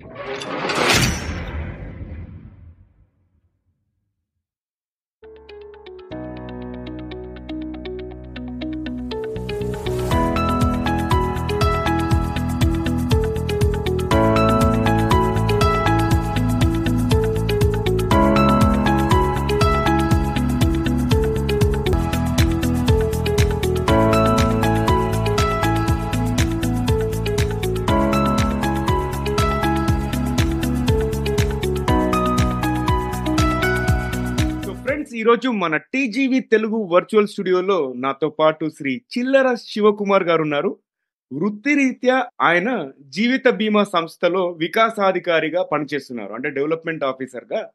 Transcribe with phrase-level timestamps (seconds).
[0.00, 0.59] So
[35.40, 40.78] ఈరోజు మన TGV Telugu virtual స్టూడియోలో నాతో పాటు శ్రీ చిల్లర శివకుమార్ గారు ఉన్నారు
[41.32, 46.32] వృత్తిరీత్యా ఆయన జీవిత బీమా సంస్థలో వికాసాధికారిగా పనిచేస్తున్నారు.
[46.32, 47.70] అంటే డెవలప్మెంట్ ఆఫీసర్గా.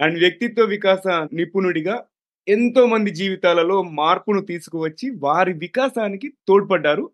[0.00, 2.04] అండ్ వ్యక్తిత్వ వికాస నిపుణుడిగా
[2.48, 7.10] ఎంతో మంది జీవితాలలో మార్పును తీసుకువచ్చి వారి వికాసానికి తోడ్పడ్డారు.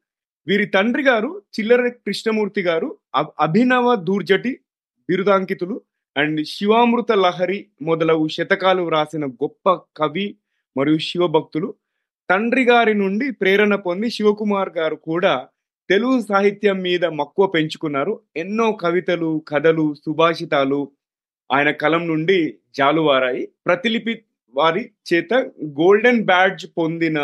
[0.46, 2.96] వీరి తండ్రి గారు చిల్లర కృష్ణమూర్తి గారు
[3.40, 4.60] అభినవ దూర్జటి
[5.10, 5.80] బిరుదాంకితులు.
[6.16, 10.26] అండ్ శివామృత లహరి మొదలగు శతకాలు వ్రాసిన గొప్ప కవి
[10.76, 11.74] మరియు శివభక్తులు
[12.30, 15.48] తండ్రి గారి నుండి ప్రేరణ పొంది శివకుమార్ గారు కూడా
[15.90, 18.20] తెలుగు సాహిత్యం మీద మక్కువ పెంచుకున్నారు.
[18.36, 20.80] ఎన్నో కవితలు కథలు సుభాషితాలు
[21.50, 23.48] ఆయన కలం నుండి జాలువారాయి.
[23.66, 24.14] ప్రతిలిపి
[24.54, 25.34] వారి చేత
[25.80, 27.18] గోల్డెన్ బ్యాడ్జ్ పొందిన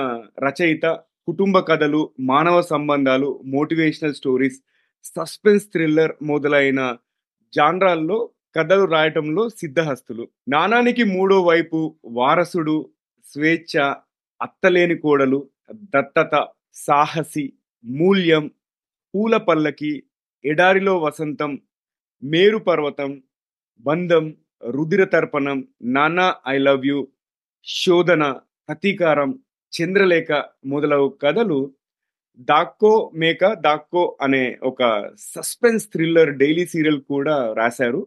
[0.45, 0.87] రచయిత
[1.29, 4.59] కుటుంబ కథలు మానవ సంబంధాలు మోటివేషనల్ స్టోరీస్
[5.05, 6.81] సస్పెన్స్ థ్రిల్లర్ మొదలైన
[7.53, 8.19] జాన్రాల్లో
[8.57, 10.29] కథలు రాయటంలో సిద్ధహస్తులు.
[10.49, 12.91] నానానికి మూడో వైపు వారసుడు
[13.25, 13.95] స్వేచ్ఛ
[14.41, 15.49] అత్తలేని కోడలు
[15.95, 16.35] దత్తత
[16.75, 17.53] సాహసి
[17.85, 18.51] మూల్యం
[19.15, 20.03] పూల పల్లకి
[20.45, 21.59] ఎడారిలో వసంతం
[22.23, 23.23] మేరు పర్వతం
[23.85, 24.35] బంధం
[24.71, 27.09] రుధిర తర్పణం నానా ఐ లవ్ యు
[27.65, 28.25] శోధన
[28.69, 29.31] ప్రతీకారం
[29.73, 30.31] చంద్రలేఖ
[30.65, 31.75] మొదలగు కథలు
[32.39, 34.83] దాక్కో మేక దాక్కో అనే ఒక
[35.19, 38.07] సస్పెన్స్ థ్రిల్లర్ డైలీ సీరియల్ కూడా రాశారు.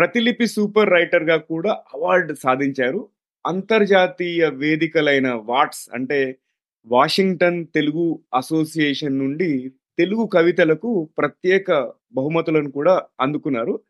[0.00, 3.08] ప్రతిలిపి సూపర్ రైటర్గా కూడా అవార్డు సాధించారు.
[3.46, 6.38] అంతర్జాతీయ వేదికలైన వాట్స్ అంటే
[6.86, 13.80] వాషింగ్టన్ తెలుగు అసోసియేషన్ నుండి తెలుగు కవితలకు ప్రత్యేక బహుమతులను కూడా అందుకున్నారు.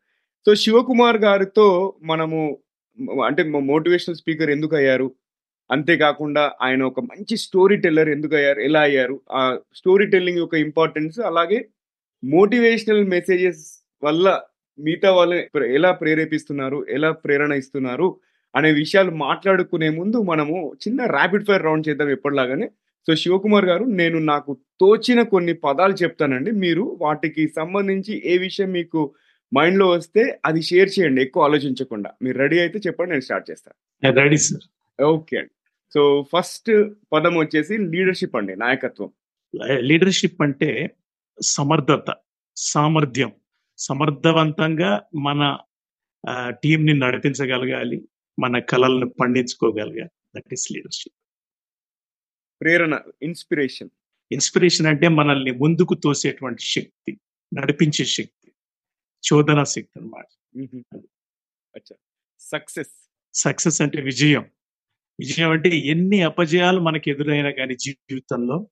[0.45, 2.59] సో శివకుమార్ గారితో మనము
[3.25, 5.11] అంటే మోటివేషనల్ స్పీకర్ ఎందుకు అయ్యారు
[5.71, 9.21] అంతేకాకుండా ఆయన ఒక మంచి స్టోరీ టెల్లర్ ఎందుకు అయ్యారు ఎలా అయ్యారు?
[9.31, 11.65] ఆ స్టోరీ టెల్లింగ్ యొక్క ఇంపార్టెన్స్ అలాగే
[12.23, 14.41] మోటివేషనల్ మెసేజెస్ వల్ల
[14.85, 15.37] మిగతా వాళ్ళు
[15.77, 18.07] ఎలా ప్రేరేపిస్తున్నారు ఎలా ప్రేరణ ఇస్తున్నారు
[18.55, 22.67] అనే విషయాలు మాట్లాడుకునే ముందు మనము చిన్న ర్యాపిడ్ ఫైర్ రౌండ్ చేద్దాం ఎప్పటిలాగానే.
[23.07, 26.51] సో శివకుమార్ గారు నేను నాకు తోచిన కొన్ని పదాలు చెప్తానండి.
[26.63, 29.01] మీరు వాటికి సంబంధించి ఏ విషయం మీకు
[29.51, 32.09] మైండ్లో వస్తే అది షేర్ చేయండి ఎక్కువ ఆలోచించకుండా.
[32.23, 33.77] మీరు రెడీ అయితే చెప్పండి నేను స్టార్ట్ చేస్తాను
[34.19, 34.65] రెడీ సార్.
[34.99, 35.53] ఓకే అండి.
[35.93, 36.01] సో
[36.33, 36.71] ఫస్ట్
[37.13, 39.09] పదం వచ్చేసి లీడర్షిప్ అండి నాయకత్వం.
[39.89, 40.69] లీడర్షిప్ అంటే
[41.39, 42.09] సమర్థత
[42.57, 43.31] సామర్థ్యం.
[43.81, 45.57] సమర్థవంతంగా మన
[46.49, 48.07] టీం ని నడిపించగలగాలి
[48.39, 50.09] మన కళలను పండించుకోగలగాలి.
[50.37, 51.15] దట్ ఈస్ లీడర్షిప్
[52.61, 53.89] ప్రేరణ ఇన్స్పిరేషన్
[54.31, 57.19] ఇన్స్పిరేషన్ అంటే మనల్ని ముందుకు తోసేటువంటి శక్తి
[57.59, 58.51] నడిపించే శక్తి
[59.33, 60.25] చోదన శక్తి అన్నమాట.
[61.75, 61.95] అచ్చా.
[62.39, 64.41] సక్సెస్ సక్సెస్ అంటే విజయం.
[65.19, 68.67] విజయం అంటే ఎన్ని అపజయాలు మనకి ఎదురైనా కానీ జీవితంలో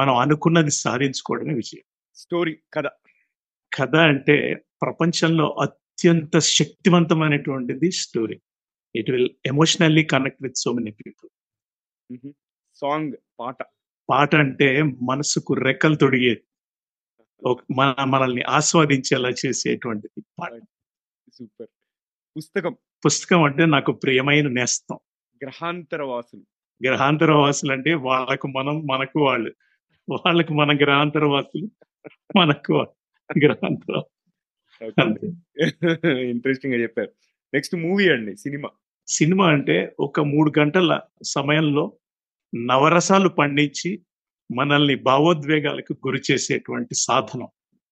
[0.00, 1.82] మనం అనుకున్నది సాధించుకోవడమే విజయం.
[2.14, 2.84] స్టోరీ కథ.
[3.74, 8.40] కథ అంటే ప్రపంచంలో అత్యంత శక్తివంతమైనటువంటిది story
[8.96, 11.30] it will emotionally connect with so many people
[12.74, 13.56] song పాట.
[14.10, 16.42] పాట అంటే మనసుకు రెక్కలు తొడిగే
[17.78, 20.52] మన మనల్ని ఆస్వాదించేలా చేసేటువంటిది పాట.
[21.34, 21.68] సూపర్.
[22.36, 22.76] పుస్తకం.
[23.06, 24.98] పుస్తకం అంటే నాకు ప్రియమైన నేస్తం.
[25.42, 26.42] గ్రహాంతర వాసులు
[26.86, 29.54] గ్రహాంతర వాసులు అంటే వాళ్ళకు మనం మనకు వాళ్ళు.
[30.08, 31.68] వాళ్ళకు మన గ్రహాంతర వాసులు
[32.36, 33.03] మనకు వాళ్ళు.
[33.44, 34.02] గ్రహాంతర
[36.08, 37.12] ఇంట్రెస్టింగ్ గా చెప్పారు.
[37.54, 38.68] నెక్స్ట్ మూవీ అండి సినిమా.
[39.08, 41.92] సినిమా అంటే ఒక మూడు గంటల సమయంలో
[42.54, 44.00] నవరసాలు పండించి
[44.56, 47.48] మనల్ని భావోద్వేగాలకు గురి చేసేటువంటి సాధనం.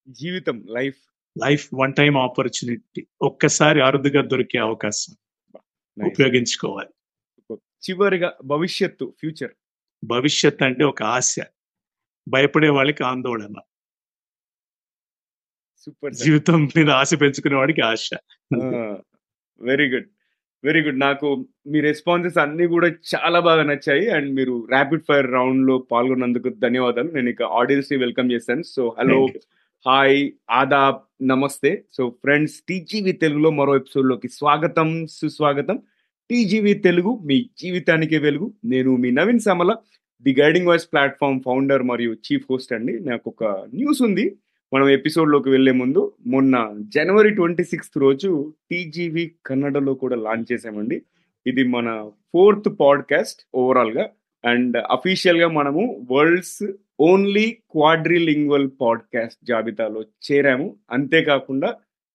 [0.09, 0.97] జీవితం life.
[1.45, 3.07] Life one time opportunity.
[3.23, 5.15] ఒక్కసారి అరుదుగా దొరికే అవకాశం.
[6.07, 6.89] ఉపయోగించుకోవాలి.
[7.59, 9.51] చివరిగా భవిష్యత్తు ఫ్యూచర్.
[10.05, 11.37] భవిష్యత్ అంటే ఒక ఆశ.
[12.29, 13.55] భయపడే వాళ్ళకి ఆందోళన.
[15.85, 18.11] సూపర్ జీవితం మీద ఆశ పెంచుకునే వాడికి ఆశ.
[19.61, 20.07] వెరీ గుడ్
[20.65, 24.09] వెరీ గుడ్ నాకు మీ రెస్పాన్సెస్ అన్ని కూడా చాలా బాగా నచ్చాయి.
[24.09, 27.11] అండ్ మీరు ర్యాపిడ్ ఫైర్ రౌండ్లో పాల్గొన్నందుకు ధన్యవాదాలు.
[27.11, 28.63] నేను ఇక ఆడియన్స్ని వెల్కమ్ చేశాను.
[28.63, 29.27] So hello.
[29.87, 35.79] హాయ్ ఆదాబ్ నమస్తే సో ఫ్రెండ్స్ టీజీవి తెలుగులో మరో ఎపిసోడ్లోకి స్వాగతం సుస్వాగతం.
[36.31, 38.53] టీజీవి తెలుగు మీ జీవితానికి వెలుగు.
[38.65, 39.77] నేను మీ Naveen Samala
[40.23, 43.01] the guiding voice platform founder మరియు చీఫ్ హోస్ట్ అండి.
[43.01, 43.45] నాకు ఒక
[43.75, 44.37] న్యూస్ ఉంది.
[44.73, 46.57] మనం ఎపిసోడ్‌లోకి వెళ్ళే ముందు మొన్న
[46.89, 48.31] జనవరి 26థ్ రోజు
[48.71, 50.97] టీజీవీ కన్నడలో కూడా లాంచ్ చేసామండి
[51.47, 51.89] ఇది మన
[52.33, 54.05] ఫోర్త్ పాడ్‌కాస్ట్ ఓవరాల్‌గా.
[54.45, 56.63] అండ్ అఫీషియల్‌గా మనము వరల్డ్స్
[57.01, 60.77] ఓన్లీ క్వాడ్రిలింగ్వల్ పాడ్‌కాస్ట్ జాబితాలో చేరాము.
[60.91, 61.71] అంతేకాకుండా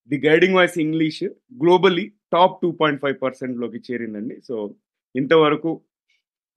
[0.10, 1.24] the guiding voice English
[1.64, 3.58] globally top 2.5%
[3.92, 4.42] చేరిందండి.
[4.44, 4.56] సో,
[5.16, 5.72] ఇంతవరకు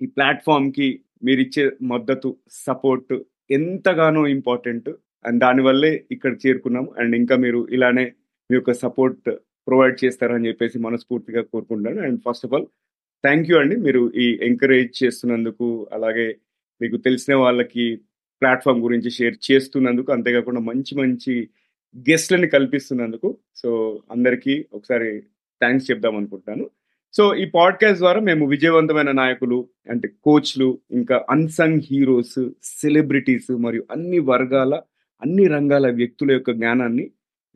[0.00, 0.88] ఈ ప్లాట్‌ఫార్మ్‌కి
[1.24, 2.30] మీరిచ్చే మద్దతు,
[2.64, 3.14] సపోర్ట్
[3.50, 4.90] ఎంతగానో ఇంపార్టెంట్.
[5.26, 6.88] అండ్ దానివల్లే ఇక్కడ చేరుకున్నాం.
[6.98, 8.04] అండ్ ఇంకా మీరు ఇలానే
[8.50, 9.30] మీ యొక్క సపోర్ట్
[9.68, 12.06] ప్రొవైడ్ చేస్తారని చెప్పేసి మనస్ఫూర్తిగా కోరుకుంటున్నాను.
[12.06, 12.66] And first of all
[13.24, 13.76] thank you అండి.
[13.76, 16.36] మీరు ఈ ఎంకరేజ్ చేస్తున్నందుకు, అలాగే
[16.82, 17.96] మీకు తెలిసిన వాళ్ళకి
[18.42, 21.48] ప్లాట్‌ఫార్మ్ గురించి షేర్ చేస్తున్నందుకు, అంతేకాకుండా మంచి మంచి
[22.10, 23.38] గెస్ట్‌లని కల్పిస్తున్నందుకు.
[23.56, 23.70] సో,
[24.10, 25.20] అందరికీ ఒకసారి
[25.60, 26.70] థ్యాంక్స్ చెప్దాం అనుకుంటున్నాను.
[27.12, 34.18] సో, ఈ పాడ్‌కాస్ట్ ద్వారా మేము విజయవంతమైన నాయకులు అంటే కోచ్‌లు, ఇంకా అన్‌సంగ్ హీరోస్, సెలబ్రిటీస్ మరియు అన్ని
[34.18, 34.80] వర్గాల,
[35.22, 37.04] అన్ని రంగాల వ్యక్తుల యొక్క జ్ఞానాన్ని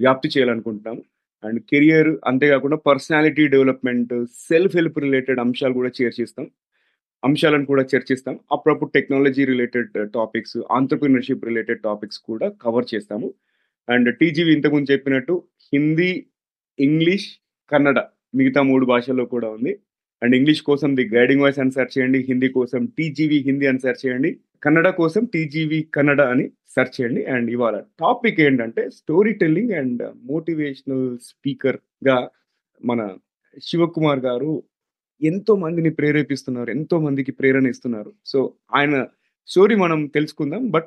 [0.01, 1.03] వ్యాప్తి చేయాలనుకుంటున్నాము.
[1.43, 4.15] అండ్ కెరియర్ అంతేకాకుండా personality development,
[4.49, 6.47] self help related అంశాలు కూడా చేర్చిస్తాం
[7.23, 8.41] అంశాలను కూడా చర్చిస్తాం.
[8.53, 13.29] అప్పుడప్పుడు technology related topics, entrepreneurship related topics కూడా కవర్ చేస్తాము.
[13.89, 15.35] అండ్ టీజీవి ఇంతకుముందు చెప్పినట్టు
[15.73, 16.11] హిందీ,
[16.79, 17.29] ఇంగ్లీష్,
[17.73, 17.99] కన్నడ
[18.35, 19.73] మిగతా మూడు భాషల్లో కూడా ఉంది.
[20.25, 22.19] అండ్ ఇంగ్లీష్ కోసం ది గైడింగ్ వాయిస్ అని సెర్చ్ చేయండి.
[22.29, 24.39] హిందీ కోసం టీజీవీ హిందీ అని సెర్చ్ చేయండి.
[24.65, 27.25] కన్నడ కోసం టీజీవీ కన్నడ అని సెర్చ్ చేయండి.
[27.25, 32.29] అండ్ ఇవాళ టాపిక్ ఏంటంటే స్టోరీ టెల్లింగ్ అండ్ మోటివేషనల్ స్పీకర్గా
[32.85, 33.17] మన
[33.63, 34.63] శివకుమార్ గారు
[35.23, 36.71] ఎంతో మందిని ప్రేరేపిస్తున్నారు.
[36.71, 38.13] ఎంతో మందికి ప్రేరణ ఇస్తున్నారు.
[38.27, 39.07] సో, ఆయన
[39.47, 40.71] స్టోరీ మనం తెలుసుకుందాం.
[40.71, 40.85] బట్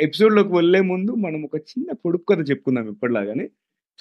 [0.00, 3.48] ఎపిసోడ్‌లోకి వెళ్ళే ముందు మనం ఒక చిన్న పొడుపు కథ చెప్పుకుందాం ఎప్పటిలాగానే.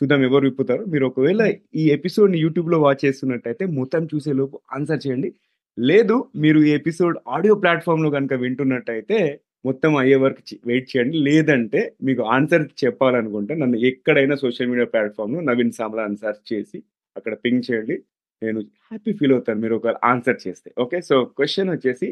[0.02, 0.84] చూద్దాం ఎవరు విప్పుతారో.
[0.88, 1.42] మీరు ఒకవేళ
[1.76, 5.30] ఈ ఎపిసోడ్‌ని యూట్యూబ్‌లో వాచ్ చేస్తున్నట్టయితే మొత్తం చూసేలోపు ఆన్సర్ చేయండి.
[5.78, 9.20] లేదు మీరు ఈ ఎపిసోడ్ ఆడియో ప్లాట్‌ఫార్మ్‌లో గనుక వింటున్నట్టయితే
[9.66, 11.18] మొత్తం అయ్యే వరకు వెయిట్ చేయండి.
[11.28, 16.80] లేదంటే మీకు ఆన్సర్ చెప్పాలనుకుంటే నన్ను ఎక్కడైనా సోషల్ మీడియా ప్లాట్‌ఫార్మ్‌లో నవీన్ సామ్లా అని సెర్చ్ చేసి
[17.16, 17.96] అక్కడ పింగ్ చేయండి.
[18.42, 20.70] నేను హ్యాపీ ఫీల్ అవుతాను మీరు ఒకవేళ ఆన్సర్ చేస్తే.
[20.78, 20.98] ఓకే.
[21.10, 22.08] సో, క్వెషన్ వచ్చేసి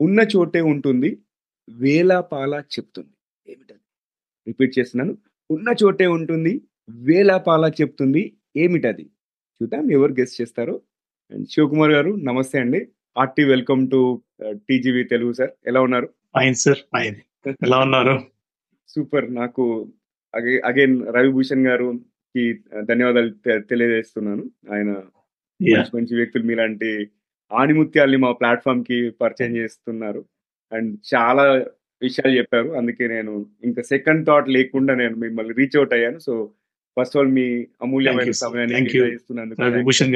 [0.00, 1.10] ఉన్న చోటే ఉంటుంది.
[1.68, 3.12] వేళాపాల చెప్తుంది.
[3.46, 3.82] ఏమిటది?
[4.46, 5.14] రిపీట్ చేస్తున్నాను.
[5.50, 6.54] ఉన్న చోటే ఉంటుంది.
[6.88, 8.22] వేళాపాల చెప్తుంది.
[8.56, 9.04] ఏమిటది?
[9.60, 10.74] చూద్దాం ఎవరు గెస్ చేస్తారో.
[11.32, 12.80] అండ్ శివకుమార్ గారు నమస్తే అండి.
[13.16, 14.00] Hearty welcome to
[14.68, 15.52] TGV Telugu sir.
[15.66, 16.08] ఎలా ఉన్నారు?
[16.34, 16.80] Fine sir.
[16.94, 17.16] ఫైన్.
[17.60, 18.14] ఎలా ఉన్నారు?
[18.88, 19.28] సూపర్.
[19.34, 19.64] నాకు
[20.34, 22.44] అగై అగైన్ రవిభూషణ్ గారుకి
[22.82, 24.44] ధన్యవాదాలు తె తెలియజేస్తున్నాను.
[24.72, 24.90] ఆయన!
[25.60, 26.90] మంచి మంచి వ్యక్తులు మీలాంటి
[27.50, 30.22] ఆణిముత్యాల్ని మా ప్లాట్‌ఫార్మ్‌కి పరిచయం చేస్తున్నారు.
[30.72, 31.44] అండ్ చాలా
[32.02, 32.70] విషయాలు చెప్పారు.
[32.78, 33.32] అందుకే నేను
[33.64, 36.20] ఇంకా సెకండ్ థాట్ లేకుండా నేను మిమ్మల్ని రీచ్ ఔట్ అయ్యాను.
[36.20, 36.34] సో,
[36.96, 37.46] ఫస్ట్ ఆల్ మీ
[37.82, 38.36] అమూల్యమైన యూ.
[38.42, 39.04] సమయాన్ని యూ.
[39.04, 39.04] యూ.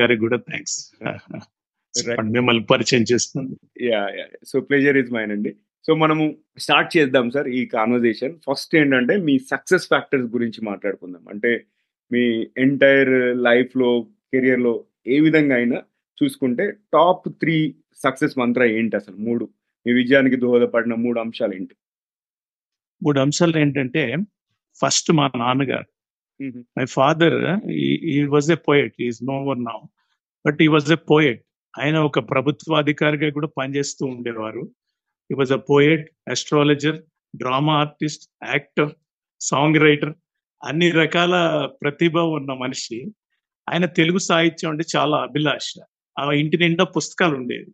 [0.01, 0.39] గారికి కూడా.
[1.95, 3.05] చెప్పండి మిమ్మల్ని పరిచయం.
[3.87, 4.11] Yeah!
[4.19, 4.33] Yeah!
[4.45, 5.51] So, pleasure is mine అండి.
[5.85, 6.25] సో, మనము
[6.59, 8.35] స్టార్ట్ చేద్దాం సార్ ఈ కన్వర్జేషన్.
[8.47, 11.25] ఫస్ట్ ఏంటంటే మీ సక్సెస్ ఫ్యాక్టర్స్ గురించి మాట్లాడుకుందాం.
[11.29, 11.53] అంటే
[12.11, 12.25] మీ
[12.59, 13.13] ఎంటైర్
[13.49, 13.91] లైఫ్‌లో,
[14.33, 14.75] కెరియర్‌లో
[15.09, 15.79] ఏ విధంగా అయినా
[16.19, 16.65] చూసుకుంటే
[16.95, 17.59] టాప్ 3
[18.01, 19.19] సక్సెస్ మంత్ర ఏంటసలు?
[19.27, 19.45] 3
[19.87, 21.75] మీ విజయానికి దోహదపడిన 3 అంశాలేంటి?
[23.03, 24.03] 3 అంశాలు ఏంటంటే
[24.81, 25.87] ఫస్ట్ మా నాన్నగారు.
[26.43, 28.95] My father he was a poet.
[29.01, 29.79] Is no more now.
[30.47, 31.45] But he was a poet.
[31.81, 34.61] ఆయన ఒక ప్రభుత్వాధికారిగా కూడా పనిచేస్తూ ఉండేవారు.
[35.31, 37.03] He was a poet, astrologer,
[37.37, 38.91] drama artist, actor,
[39.77, 40.15] songwriter
[40.65, 43.05] అన్ని రకాల ప్రతిభ ఉన్న మనిషి.
[43.71, 45.75] ఆయన తెలుగు సాహిత్యం అంటే చాలా అభిలాష.
[46.19, 47.67] ఆ ఇంటి నిండా పుస్తకాలు ఉండేవి.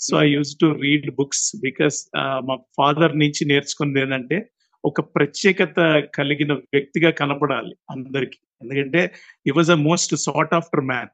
[0.00, 4.50] So, I used to read books because మా ఫాదర్ నుంచి నేర్చుకున్నది ఏంటంటే
[4.84, 8.38] ఒక ప్రత్యేకత కలిగిన వ్యక్తిగా కనపడాలి అందరికి.
[8.62, 9.12] ఎందుకంటే
[9.46, 11.08] he was a most sought after man.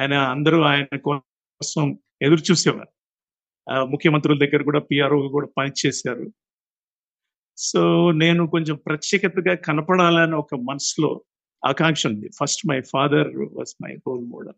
[0.00, 2.88] ఆయన అందరూ ఆయన కోసం ఎదురు చూసేవారు.
[3.84, 6.32] ముఖ్యమంత్రుల దగ్గర కూడా పీఆర్ఓగా కూడా పనిచేశారు.
[7.56, 11.22] సో, నేను కొంచెం ప్రత్యేకతగా కనపడాలని ఒక మనసులో
[11.66, 12.30] ఆకాంక్ష ఉంది.
[12.40, 14.54] First my father was my role model.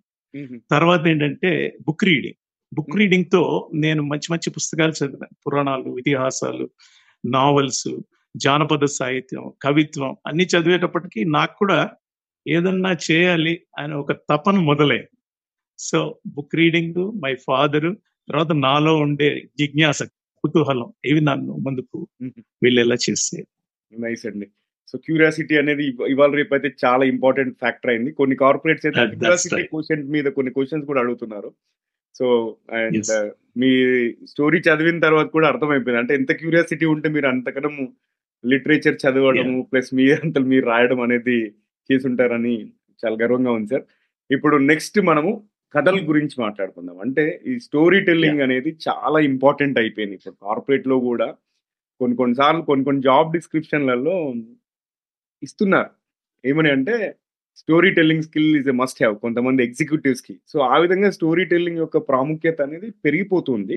[0.71, 2.35] తర్వాత ఏంటంటే బుక్ రీడింగ్.
[2.75, 2.99] బుక్ హ్మ్.
[2.99, 5.37] రీడింగ్‌తో నేను మంచి మంచి పుస్తకాలు చదివాను.
[5.47, 6.71] పురాణాలు, ఇతిహాసాలు,
[7.27, 7.89] నావెల్స్,
[8.37, 11.91] జానపద సాహిత్యం, కవిత్వం అన్నీ చదివేటప్పటికి నాకు కూడా
[12.49, 15.09] ఏదన్నా చేయాలి అనే ఒక తపన మొదలైంది.
[15.79, 17.97] So, book reading, my father
[18.29, 20.03] తర్వాత నాలో ఉండే జిజ్ఞాస,
[20.39, 22.09] కుతూహలం ఇవి నన్ను ముందుకు.
[22.63, 23.47] వెళ్ళేలా చేసాయి.
[24.01, 24.47] నైస్ అండి.
[24.89, 28.13] సో, క్యూరియాసిటీ అనేది ఇవ ఇవాళ రేపైతే చాలా ఇంపార్టెంట్ ఫ్యాక్టర్ అయింది.
[28.13, 29.63] కొన్ని కార్పొరేట్స్ అయితే క్యూరియాసిటీ.
[29.63, 31.55] క్వోషెంట్ మీద కొన్ని క్వెషన్స్ కూడా అడుగుతున్నారు.
[32.19, 33.33] So, and.
[33.59, 35.99] మీ స్టోరీ చదివిన తర్వాత కూడా అర్థమైపోయింది.
[35.99, 37.93] అంటే ఎంత క్యూరియాసిటీ ఉంటే మీరు అంతకనము
[38.47, 39.03] లిటరేచర్ యాహ్!
[39.05, 41.37] చదవడము, ప్లస్ మీ అంతలు మీరు రాయడం అనేది
[41.91, 42.55] చేసుంటారని
[43.03, 43.85] చాలా గర్వంగా ఉంది సార్.
[44.31, 45.31] ఇప్పుడు నెక్స్ట్ మనము
[45.75, 46.97] కథల గురించి మాట్లాడుకుందాం.
[47.05, 47.99] అంటే ఈ స్టోరీ!
[48.09, 50.17] టెల్లింగ్ అనేది చాలా ఇంపార్టెంట్ అయిపోయింది.
[50.19, 51.29] ఇప్పుడు కార్పొరేట్‌లో గూడా
[52.01, 54.17] కొన్ని కొన్ని సార్లు కొన్ని కొన్ని జాబ్ డిస్క్రిప్షన్‌లలో
[55.43, 55.91] ఇస్తున్నారు
[56.45, 56.97] ఏమని అంటే
[57.59, 61.99] story telling skill is a must have కొంతమంది ఎగ్జిక్యూటివ్స్కి సో ఆ విధంగా స్టోరీ టెల్లింగ్ యొక్క
[62.11, 63.77] ప్రాముఖ్యత అనేది పెరిగిపోతుంది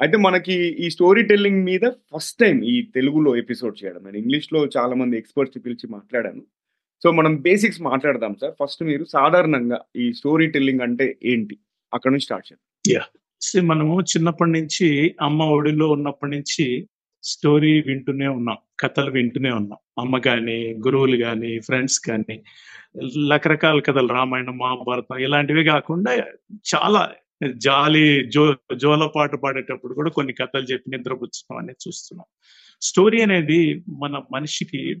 [0.00, 1.80] అయితే మనకి ఈ స్టోరీ టెల్లింగ్ మీద
[2.14, 4.04] ఫస్ట్ టైం ఈ తెలుగులో ఎపిసోడ్ చేయడం.
[4.04, 6.42] నేను ఇంగ్లీష్లో చాలా మంది ఎక్స్పర్ట్స్ పిలిచి మాట్లాడాను.
[7.02, 8.54] సో మనం బేసిక్స్ మాట్లాడదాం సార్.
[8.64, 11.58] ఫస్ట్ మీరు సాధారణంగా ఈ స్టోరీ టెల్లింగ్ అంటే ఏంటి?
[11.94, 13.68] అక్కడ నుంచి స్టార్ట్ చేద్దాం.
[13.68, 16.88] మనము చిన్నప్పటి నుంచి అమ్మ ఒడిలో ఉన్నప్పటి నుంచి
[17.22, 18.56] స్టోరీ వింటూనే ఉన్నాం.
[18.80, 19.78] కథలు వింటూనే ఉన్నాం.
[19.98, 22.42] అమ్మ కానీ గురువులు కానీ ఫ్రెండ్స్ కానీ
[23.32, 24.08] రకరకాల కథలు.
[24.08, 26.14] రామాయణం మహాభారతం ఇలాంటివి కాకుండా
[26.74, 27.12] చాలా
[27.48, 32.26] జాలి జో జోలపాటు పాడేటప్పుడు కూడా కొన్ని కథలు చెప్పి నిద్రపుచ్చడం అనేది చూస్తున్నాం.
[32.82, 34.96] స్టోరీ అనేది మన మనిషికి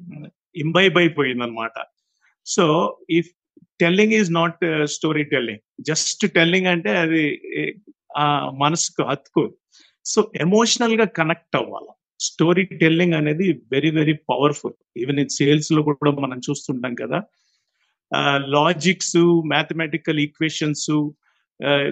[0.56, 1.72] ఇంబైబ్ అయిపోయింది అనమాట
[2.46, 3.28] so if
[3.80, 5.58] telling is not story telling.
[5.80, 7.42] Just telling అంటే అది
[8.16, 9.54] ఆ మనసుకు హత్తుకు
[10.04, 11.88] సో ఎమోషనల్గా కనెక్ట్ అవ్వాలి.
[12.20, 14.74] స్టోరీ టెల్లింగ్ అనేది very very powerful.
[14.96, 17.22] Even in సేల్స్లో కూడా మనం చూస్తుంటాం కదా.
[18.46, 19.16] లాజిక్స్
[19.46, 21.10] మ్యాథమెటికల్ ఈక్వేషన్స్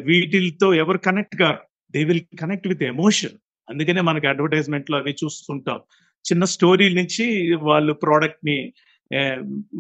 [0.08, 1.50] వీటితో ఎవరు కనెక్ట్గా
[1.94, 3.37] they will connect with emotion
[3.68, 5.80] అందుకనే మనకి అడ్వర్టైజ్మెంట్లో అవి చూస్తుంటాం.
[6.25, 7.25] చిన్న స్టోరీ నుంచి
[7.68, 8.58] వాళ్ళు ప్రోడక్ట్ని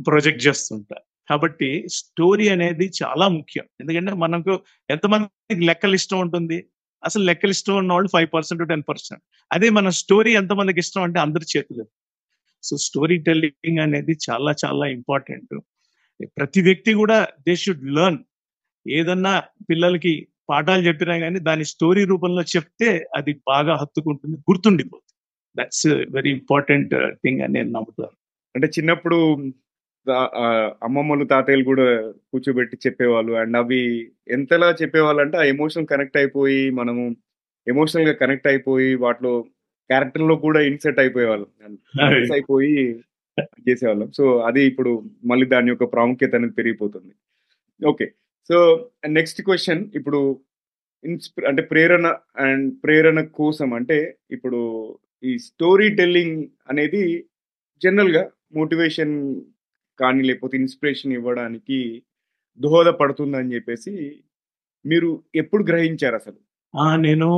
[0.08, 1.04] ప్రొజెక్ట్ చేస్తుంటారు.
[1.30, 1.68] కాబట్టి
[1.98, 3.64] స్టోరీ అనేది చాలా ముఖ్యం.
[3.80, 4.52] ఎందుకంటే మనకు
[4.90, 6.58] ఎంతమందికి లెక్కలు ఇష్టం ఉంటుంది?
[7.02, 11.18] అసలు లెక్కలు ఇష్టం ఉన్న వాళ్ళు ఫైవ్ పర్సెంట్ టెన్ పర్సెంట్ అదే మన స్టోరీ ఎంతమందికి ఇష్టం అంటే
[11.20, 11.84] అందరి చేతులు.
[12.62, 15.54] సో స్టోరీ టెల్లింగ్ అనేది చాలా చాలా ఇంపార్టెంట్
[16.38, 18.18] ప్రతి వ్యక్తి కూడా దే షుడ్ లెర్న్
[18.88, 25.14] ఏదన్నా పిల్లలకి పాఠాలు చెప్పినా కానీ దాని స్టోరీ రూపంలో చెప్తే అది బాగా హత్తుకుంటుంది గుర్తుండిపోతుంది.
[25.62, 28.16] దట్స్ వెరీ ఇంపార్టెంట్ థింగ్ అని నేను నమ్ముతాను.
[28.54, 29.36] అంటే చిన్నప్పుడు
[30.82, 33.32] అమ్మమ్మలు తాతయ్యలు కూడా కూర్చోబెట్టి చెప్పేవాళ్ళు.
[33.32, 37.16] అండ్ అవి ఎంతలా చెప్పేవాళ్ళు అంటే ఆ ఎమోషన్ కనెక్ట్ అయిపోయి మనము
[37.68, 39.42] ఎమోషనల్గా కనెక్ట్ అయిపోయి వాటిలో
[39.90, 41.46] క్యారెక్టర్లో కూడా ఇన్సెట్ అయిపోయేవాళ్ళం.
[42.32, 43.00] అయిపోయి
[43.68, 44.12] చేసేవాళ్ళం.
[44.12, 47.12] సో అది ఇప్పుడు మళ్ళీ దాని యొక్క ప్రాముఖ్యత అనేది పెరిగిపోతుంది.
[47.86, 48.12] ఓకే.
[48.50, 48.58] సో
[49.10, 50.20] నెక్స్ట్ క్వశ్చన్ ఇప్పుడు
[51.04, 52.06] ఇన్స్పి అంటే ప్రేరణ
[52.44, 53.98] అండ్ ప్రేరణ కోసం అంటే
[54.30, 54.60] ఇప్పుడు
[55.22, 56.38] ఈ స్టోరీ టెల్లింగ్
[56.68, 57.02] అనేది
[57.82, 58.22] జనరల్గా
[58.54, 59.14] మోటివేషన్
[59.98, 61.78] కానీ లేకపోతే ఇన్స్పిరేషన్ ఇవ్వడానికి
[62.60, 63.92] దోహదపడుతుందని చెప్పేసి
[64.84, 66.38] మీరు ఎప్పుడు గ్రహించారు అసలు?
[67.00, 67.28] నేను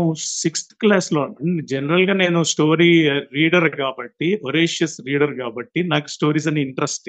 [0.40, 1.23] సిక్స్త్ క్లాస్లో
[1.71, 2.88] జనరల్గా నేను స్టోరీ
[3.33, 7.09] రీడర్ కాబట్టి ఒరేషియస్ రీడర్ కాబట్టి నాకు స్టోరీస్ అని ఇంట్రెస్ట్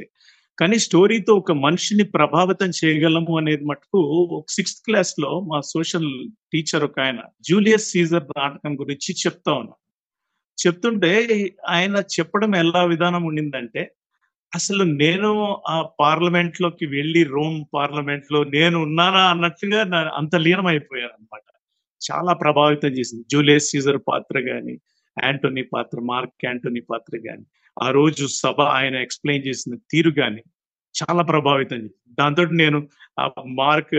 [0.58, 4.00] కానీ స్టోరీతో ఒక మనిషిని ప్రభావితం చేయగలము అనేది మటుకు
[4.38, 6.10] ఒక సిక్స్త్ క్లాస్లో మా సోషల్
[6.54, 9.76] టీచర్ ఒక ఆయన జూలియస్ సీజర్ నాటకం గురించి చెప్తా ఉన్నా.
[10.58, 11.12] చెప్తుంటే
[11.70, 13.84] ఆయన చెప్పడం ఎలా విధానం ఉండిందంటే
[14.54, 15.30] అసలు నేను
[15.70, 19.82] ఆ పార్లమెంట్లోకి వెళ్ళి రోమ్ పార్లమెంట్లో నేను ఉన్నానా అన్నట్టుగా
[20.16, 21.46] అంత లీనం అయిపోయాను అనమాట
[22.02, 23.24] చాలా ప్రభావితం చేసింది.
[23.32, 24.76] జూలియస్ సీజర్ పాత్ర కానీ
[25.18, 27.46] యాంటోనీ పాత్ర మార్క్ యాంటోనీ పాత్ర గాని
[27.78, 30.44] ఆ రోజు సభ ఆయన ఎక్స్ప్లెయిన్ చేసిన తీరు గాని
[30.96, 32.16] చాలా ప్రభావితం చేసింది.
[32.20, 32.88] దాంతో నేను
[33.20, 33.96] ఆ మార్క్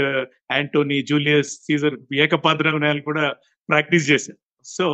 [0.52, 3.37] యాంటోనీ జూలియస్ సీజర్ ఏకపాత్ర కూడా
[3.69, 4.38] ప్రాక్టీస్ చేశాను.
[4.64, 4.85] సో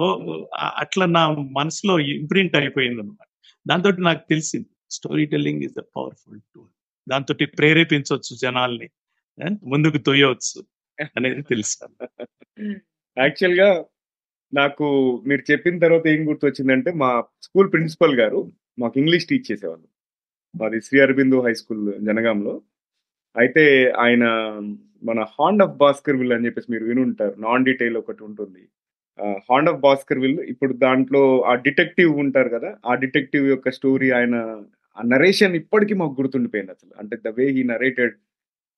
[0.55, 3.29] అట్లా నా మనసులో ఇంప్రింట్ అయిపోయింది అనమాట
[3.67, 6.71] దాంతో నాకు తెలిసింది story telling is the powerful tool
[7.09, 8.89] దాంతో ప్రేరేపించవచ్చు జనాల్ని
[9.63, 10.65] ముందుకు తొయ్యవచ్చు
[11.17, 11.77] అనేది తెలుసు
[13.17, 13.85] యాక్చువల్గా
[14.53, 14.87] నాకు
[15.27, 17.11] మీరు చెప్పిన తర్వాత ఏం గుర్తొచ్చిందంటే మా
[17.43, 18.41] స్కూల్ ప్రిన్సిపల్ గారు
[18.79, 19.87] మాకు ఇంగ్లీష్ టీచ్ చేసేవాళ్ళు.
[20.55, 22.55] మాది శ్రీ అరబిందు హై స్కూల్ జనగాంలో.
[23.37, 23.65] అయితే
[24.05, 24.25] ఆయన
[25.05, 28.63] మన హాండ్ ఆఫ్ భాస్కర్ విల్ అని చెప్పేసి మీరు విని ఉంటారు నాన్ డీటెయిల్ ఒకటి ఉంటుంది.
[29.49, 34.37] హాండ్ ఆఫ్ భాస్కర్ విల్ ఇప్పుడు దాంట్లో ఆ డిటెక్టివ్ ఉంటారు కదా ఆ డిటెక్టివ్ యొక్క స్టోరీ ఆయన
[34.99, 36.93] ఆ నరేషన్ ఇప్పటికీ మాకు గుర్తుండిపోయింది అసలు.
[37.01, 38.15] అంటే ద వే హీ నరేటెడ్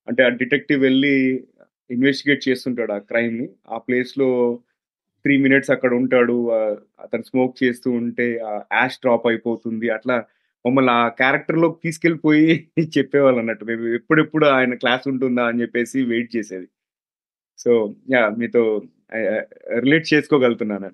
[0.07, 1.15] అంటే ఆ డిటెక్టివ్ వెళ్ళి
[1.89, 3.47] ఇన్వెస్టిగేట్ చేస్తుంటాడు ఆ క్రైమ్ని.
[3.69, 4.29] ఆ ప్లేస్లో
[5.25, 6.35] త్రీ మినిట్స్ అక్కడ ఉంటాడు
[6.99, 8.27] అతను స్మోక్ చేస్తూ ఉంటే
[8.73, 9.89] యాష్ డ్రాప్ అయిపోతుంది.
[9.89, 10.17] అట్లా
[10.65, 12.47] మమ్మల్ని ఆ క్యారెక్టర్లోకి తీసుకెళ్ళిపోయి
[12.97, 13.65] చెప్పేవాళ్ళు అన్నట్టు.
[13.65, 16.67] మేము ఎప్పుడెప్పుడు ఆయన క్లాస్ ఉంటుందా అని చెప్పేసి వెయిట్ చేసేది.
[17.59, 17.71] సో
[18.13, 18.63] యా మీతో
[19.79, 20.89] relate చేసుకోగలుగుతున్నాను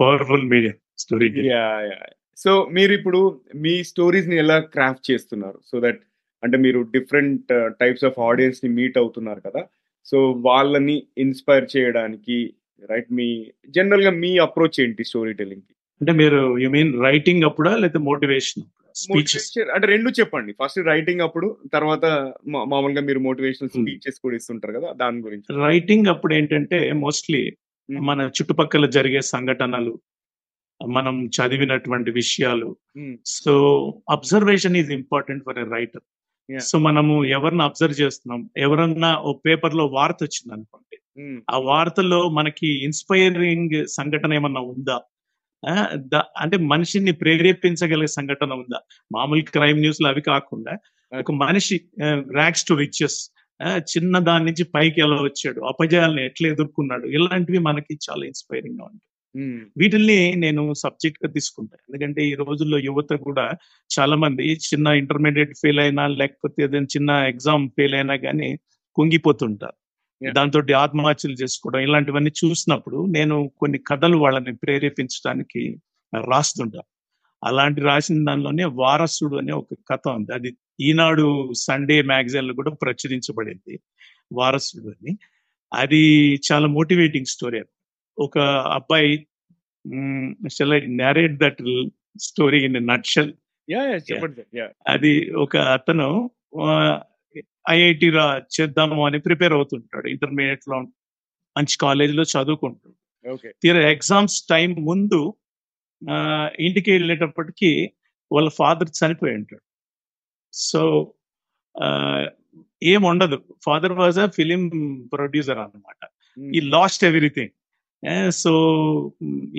[0.00, 1.98] powerful medium story yeah yeah.
[2.36, 3.20] So మీరు ఇప్పుడు
[3.56, 5.58] మీ స్టోరీస్ని ఎలా క్రాఫ్ట్ చేస్తున్నారు?
[5.66, 6.00] సో దట్
[6.42, 9.62] అంటే మీరు డిఫరెంట్ టైప్స్ ఆఫ్ ఆడియన్స్ని మీట్ అవుతున్నారు కదా.
[10.04, 12.54] సో వాళ్ళని ఇన్స్పైర్ చేయడానికి
[12.90, 15.74] రైట్ మీ జనరల్గా మీ అప్రోచ్ ఏంటి స్టోరీ టెల్లింగ్కి?
[16.00, 18.64] అంటే మీరు యు మీన్ రైటింగ్ అప్పుడా లేదా మోటివేషన్
[19.74, 20.52] అంటే రెండు చెప్పండి.
[20.52, 22.04] ఫస్ట్ రైటింగ్ అప్పుడు తర్వాత
[22.46, 25.60] మామూలుగా మీరు మోటివేషనల్ స్పీచెస్ కూడా ఇస్తుంటారు కదా దాని గురించి.
[25.60, 27.56] రైటింగ్ అప్పుడు ఏంటంటే మోస్ట్లీ
[27.90, 30.00] మన చుట్టుపక్కల జరిగే సంఘటనలు
[30.86, 32.76] మనం చదివినటువంటి విషయాలు.
[33.26, 33.54] So
[34.10, 36.02] observation is important for a writer
[36.58, 38.50] so మనము ఎవరిని అబ్జర్వ్ చేస్తున్నాం?
[38.56, 40.96] ఎవరన్నా ఓ పేపర్లో వార్త వచ్చింది అనుకోండి
[41.50, 44.98] ఆ వార్తలో మనకి ఇన్స్పైరింగ్ సంఘటన ఏమన్నా ఉందా?
[46.38, 48.80] అంటే మనిషిని ప్రేరేపించగల సంఘటన ఉందా?
[49.14, 50.78] మామూలు క్రైమ్ న్యూస్ అవి కాకుండా
[51.18, 51.80] ఒక మనిషి
[52.32, 53.18] ర్యాక్స్ టు రిచెస్
[53.78, 55.60] చిన్న దాని నుంచి పైకి ఎలా వచ్చాడు?
[55.60, 57.06] అపజయాలను ఎట్లా ఎదుర్కొన్నాడు?
[57.06, 59.09] ఇలాంటివి మనకి చాలా ఇన్స్పైరింగ్గా ఉంటాయి.
[59.76, 63.50] వీటిల్ని నేను సబ్జెక్ట్గా తీసుకుంటాను ఎందుకంటే ఈ రోజుల్లో యువత కూడా
[63.98, 68.58] చాలా మంది చిన్న ఇంటర్మీడియట్ ఫెయిల్ అయినా లేకపోతే ఏదైనా చిన్న ఎగ్జామ్ ఫెయిల్ అయినా కానీ
[68.94, 69.80] కుంగిపోతుంటారు.
[70.32, 75.76] దాంతో ఆత్మహత్యలు చేసుకోవడం ఇలాంటివన్నీ చూసినప్పుడు నేను కొన్ని కథలు వాళ్ళని ప్రేరేపించడానికి
[76.28, 76.80] రాస్తుంటా.
[77.44, 80.34] అలాంటి రాసిన దానిలోనే వారసుడు అనే ఒక కథ ఉంది.
[80.34, 83.80] అది ఈనాడు సండే మ్యాగజైన్లో కూడా ప్రచురించబడింది.
[84.32, 85.18] వారసుడు అని.
[85.74, 87.60] అది చాలా మోటివేటింగ్ స్టోరీ
[88.20, 88.38] ఒక
[88.76, 89.26] అబ్బాయి
[90.48, 91.62] shall I narrate that
[92.20, 93.32] story in nutshell
[94.88, 96.30] అది ఒక అతను
[97.70, 100.06] ఐఐటి రా చేద్దాము అని ప్రిపేర్ అవుతుంటాడు.
[100.08, 100.80] ఇంటర్మీడియట్లో
[101.56, 102.94] మంచి కాలేజ్లో చదువుకుంటాడు
[103.62, 105.34] తీరా ఎగ్జామ్స్ టైం ముందు
[106.60, 107.92] ఇంటికి వెళ్ళేటప్పటికి
[108.32, 109.62] వాళ్ళ ఫాదర్ చనిపోయి ఉంటాడు.
[110.52, 111.12] సో
[112.82, 113.44] ఏం ఉండదు.
[113.62, 114.62] Father was a film
[115.12, 116.00] producer అన్నమాట.
[116.54, 117.48] ఈ లాస్ట్ ఎవ్రీథింగ్.
[118.42, 118.52] సో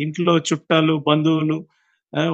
[0.04, 1.58] ఇంట్లో చుట్టాలు బంధువులు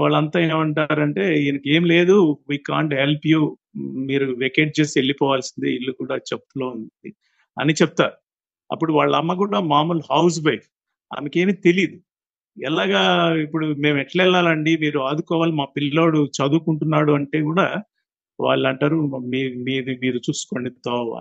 [0.03, 2.15] వాళ్ళంతా ఏమంటారంటే ఈయనకి ఏం లేదు
[2.49, 3.39] వీ కాంట్ హెల్ప్ యూ
[4.09, 7.09] మీరు వెకేట్ చేసి వెళ్ళిపోవాల్సింది ఇల్లు కూడా చెప్తులో ఉంది
[7.57, 8.15] అని చెప్తారు.
[8.69, 10.67] అప్పుడు వాళ్ళ అమ్మ కూడా మామూలు హౌస్ వైఫ్
[11.11, 11.97] ఆమెకేమి తెలియదు
[12.57, 13.01] ఎలాగా
[13.45, 14.71] ఇప్పుడు మేము ఎట్లా వెళ్ళాలండి?
[14.83, 17.67] మీరు ఆదుకోవాలి మా పిల్లోడు చదువుకుంటున్నాడు అంటే కూడా
[18.39, 18.97] వాళ్ళు అంటారు
[19.33, 21.11] మీ మీది మీరు చూసుకోండి తోవ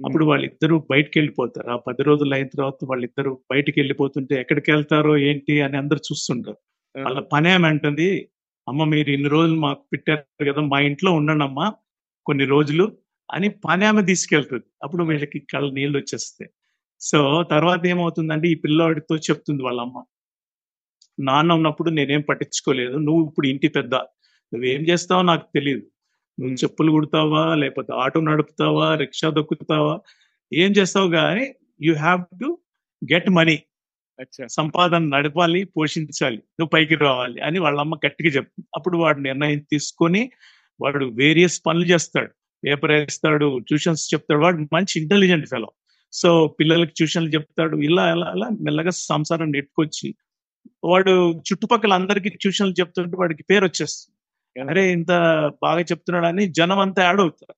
[0.00, 5.60] అప్పుడు వాళ్ళిద్దరూ బయటకు వెళ్ళిపోతారు ఆ పది రోజులు అయిన తర్వాత వాళ్ళిద్దరూ బయటికి వెళ్ళిపోతుంటే ఎక్కడికి వెళ్తారో ఏంటి
[5.60, 6.58] అని అందరు చూస్తుంటారు.
[7.04, 8.28] వాళ్ళ పని ఏమంటుంది?
[8.68, 11.66] అమ్మ మీరు ఇన్ని రోజులు మాకు పెట్టారు కదా మా ఇంట్లో ఉండండి అమ్మా
[12.26, 12.84] కొన్ని రోజులు
[13.32, 14.64] అని పని ఆమె తీసుకెళ్తుంది.
[14.82, 16.50] అప్పుడు వీళ్ళకి కళ్ళ నీళ్ళు వచ్చేస్తాయి.
[17.00, 20.04] సో తర్వాత ఏమవుతుందంటే ఈ పిల్లోడితో చెప్తుంది వాళ్ళ అమ్మ
[21.18, 22.96] నాన్న ఉన్నప్పుడు నేనేం పట్టించుకోలేదు.
[22.98, 23.94] నువ్వు ఇప్పుడు ఇంటి పెద్ద.
[24.52, 25.84] నువ్వేం చేస్తావో నాకు తెలియదు
[26.40, 26.54] నువ్వు.
[26.54, 27.54] చెప్పులు కుడతావా?
[27.54, 28.94] లేకపోతే ఆటో నడుపుతావా?
[28.94, 30.00] రిక్షా దొక్కుతావా?
[30.52, 32.58] ఏం చేస్తావు కానీ you have to
[33.12, 33.62] get money
[34.46, 36.36] సంపాదన నడపాలి పోషించాలి.
[36.36, 38.68] నువ్వు పైకి రావాలి అని వాళ్ళ అమ్మ గట్టిగా చెప్తుంది.
[38.76, 40.30] అప్పుడు వాడు నిర్ణయం తీసుకొని
[40.80, 42.30] వాడు వేరియస్ పనులు చేస్తాడు.
[42.64, 44.40] పేపర్ వేస్తాడు ట్యూషన్స్ చెప్తాడు.
[44.40, 45.70] వాడు మంచి ఇంటెలిజెంట్ ఫెలో
[46.12, 47.76] సో పిల్లలకి ట్యూషన్లు చెప్తాడు.
[47.76, 50.14] ఇలా ఇలా అలా మెల్లగా సంసారం నెట్టుకొచ్చి
[50.84, 54.13] వాడు చుట్టుపక్కల అందరికి ట్యూషన్లు చెప్తుంటే వాడికి పేరు వచ్చేస్తుంది.
[54.56, 55.12] అరే ఇంత
[55.62, 57.54] బాగా చెప్తున్నాడని జనం అంతా యాడ్ అవుతారు.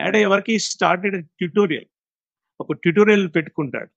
[0.00, 1.86] యాడ్ అయ్యే వరకు స్టార్టెడ్ ట్యూటోరియల్
[2.60, 3.90] ఒక ట్యూటోరియల్ పెట్టుకుంటాడు.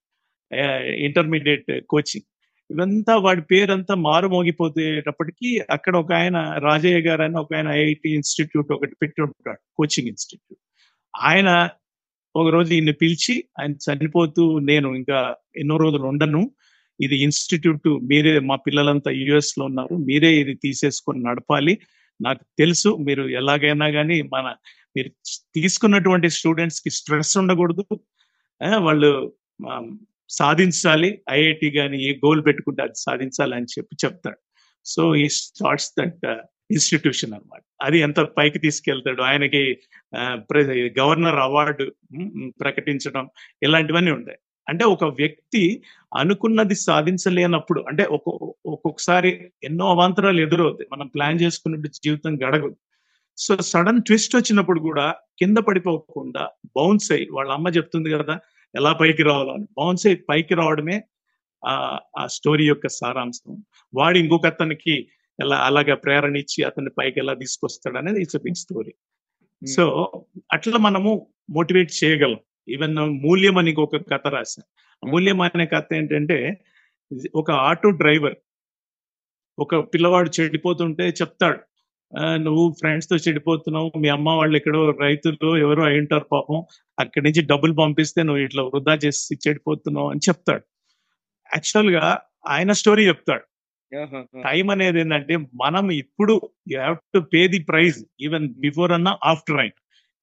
[0.88, 2.26] ఇంటర్మీడియట్ కోచింగ్
[2.72, 8.96] ఇవంతా వాడి పేరంతా మారుమోగిపోతేటప్పటికీ అక్కడ ఒక ఆయన రాజయ్య గారు అని ఒక ఆయన ఐఐటి ఇన్స్టిట్యూట్ ఒకటి
[9.02, 9.60] పెట్టి ఉంటాడు.
[9.76, 10.62] కోచింగ్ ఇన్స్టిట్యూట్
[11.16, 11.70] ఆయన
[12.36, 16.52] ఒక రోజు ఈయన్ని పిలిచి ఆయన చనిపోతూ నేను ఇంకా ఎన్నో రోజులు ఉండను.
[17.02, 19.96] ఇది ఇన్స్టిట్యూట్ మీరే మా పిల్లలంతా యుఎస్లో ఉన్నారు.
[19.96, 21.78] మీరే ఇది తీసేసుకొని నడపాలి.
[22.22, 24.56] నాకు తెలుసు మీరు ఎలాగైనా కానీ మన
[24.98, 25.10] మీరు
[25.56, 27.86] తీసుకున్నటువంటి స్టూడెంట్స్కి స్ట్రెస్ ఉండకూడదు.
[28.78, 29.34] వాళ్ళు
[30.30, 31.22] సాధించాలి.
[31.32, 34.38] ఐఐటి కానీ ఏ గోల్ పెట్టుకుంటే అది సాధించాలి అని చెప్పి చెప్తాడు.
[34.86, 36.26] సో ఈ స్టార్ట్స్ దట్
[36.72, 37.62] ఇన్స్టిట్యూషన్ అన్నమాట.
[37.82, 39.22] అది ఎంత పైకి తీసుకెళ్తాడు?
[39.22, 39.78] ఆయనకి
[41.00, 41.96] గవర్నర్ అవార్డు
[42.62, 43.30] ప్రకటించడం
[43.64, 44.38] ఇలాంటివన్నీ ఉంటాయి.
[44.70, 45.84] అంటే ఒక వ్యక్తి
[46.18, 50.88] అనుకున్నది సాధించలేనప్పుడు అంటే ఒక్కొ ఒక్కొక్కసారి ఎన్నో అవాంతరాలు ఎదురవుతాయి.
[50.92, 52.76] మనం ప్లాన్ చేసుకున్నట్టు జీవితం గడగదు.
[53.38, 58.40] సో సడన్ ట్విస్ట్ వచ్చినప్పుడు కూడా కింద పడిపోకుండా బౌన్స్ అయ్యి వాళ్ళ అమ్మ చెప్తుంది కదా
[58.76, 60.98] ఎలా పైకి రావాలని బౌన్స్ అయ్యి పైకి రావడమే
[61.68, 63.58] ఆ ఆ స్టోరీ యొక్క సారాంశం.
[63.96, 64.96] వాడు ఇంకొక అతనికి
[65.40, 68.94] ఎలా అలాగా ప్రేరణ ఇచ్చి అతన్ని పైకి ఎలా తీసుకొస్తాడు అనేది ఇట్స్ బిగ్ స్టోరీ
[69.68, 69.84] సో
[70.54, 71.12] అట్లా మనము
[71.50, 72.40] మోటివేట్ చేయగలం.
[72.70, 74.78] ఈవెన్ మూల్యం అని ఒక కథ రాశాను
[75.12, 76.62] మూల్యం అనే కథ ఏంటంటే
[77.36, 78.36] ఒక ఆటో డ్రైవర్
[79.60, 81.60] ఒక పిల్లవాడు చెడిపోతుంటే చెప్తాడు.
[82.20, 86.64] "ఆ, నువ్వు ఫ్రెండ్స్తో చెడిపోతున్నావు మీ అమ్మ వాళ్ళు ఎక్కడో రైతులు ఎవరో అయి ఉంటారు పాపం
[87.00, 90.64] అక్కడి నుంచి డబ్బులు పంపిస్తే నువ్వు ఇట్లా వృధా చేసి చెడిపోతున్నావు అని చెప్తాడు.
[91.56, 93.44] యాక్చువల్గా ఆయన స్టోరీ చెప్తాడు.
[94.44, 99.58] టైం అనేది ఏంటంటే మనం ఇప్పుడు you have to pay the price even before అన్న ఆఫ్టర్
[99.58, 99.72] అయిన.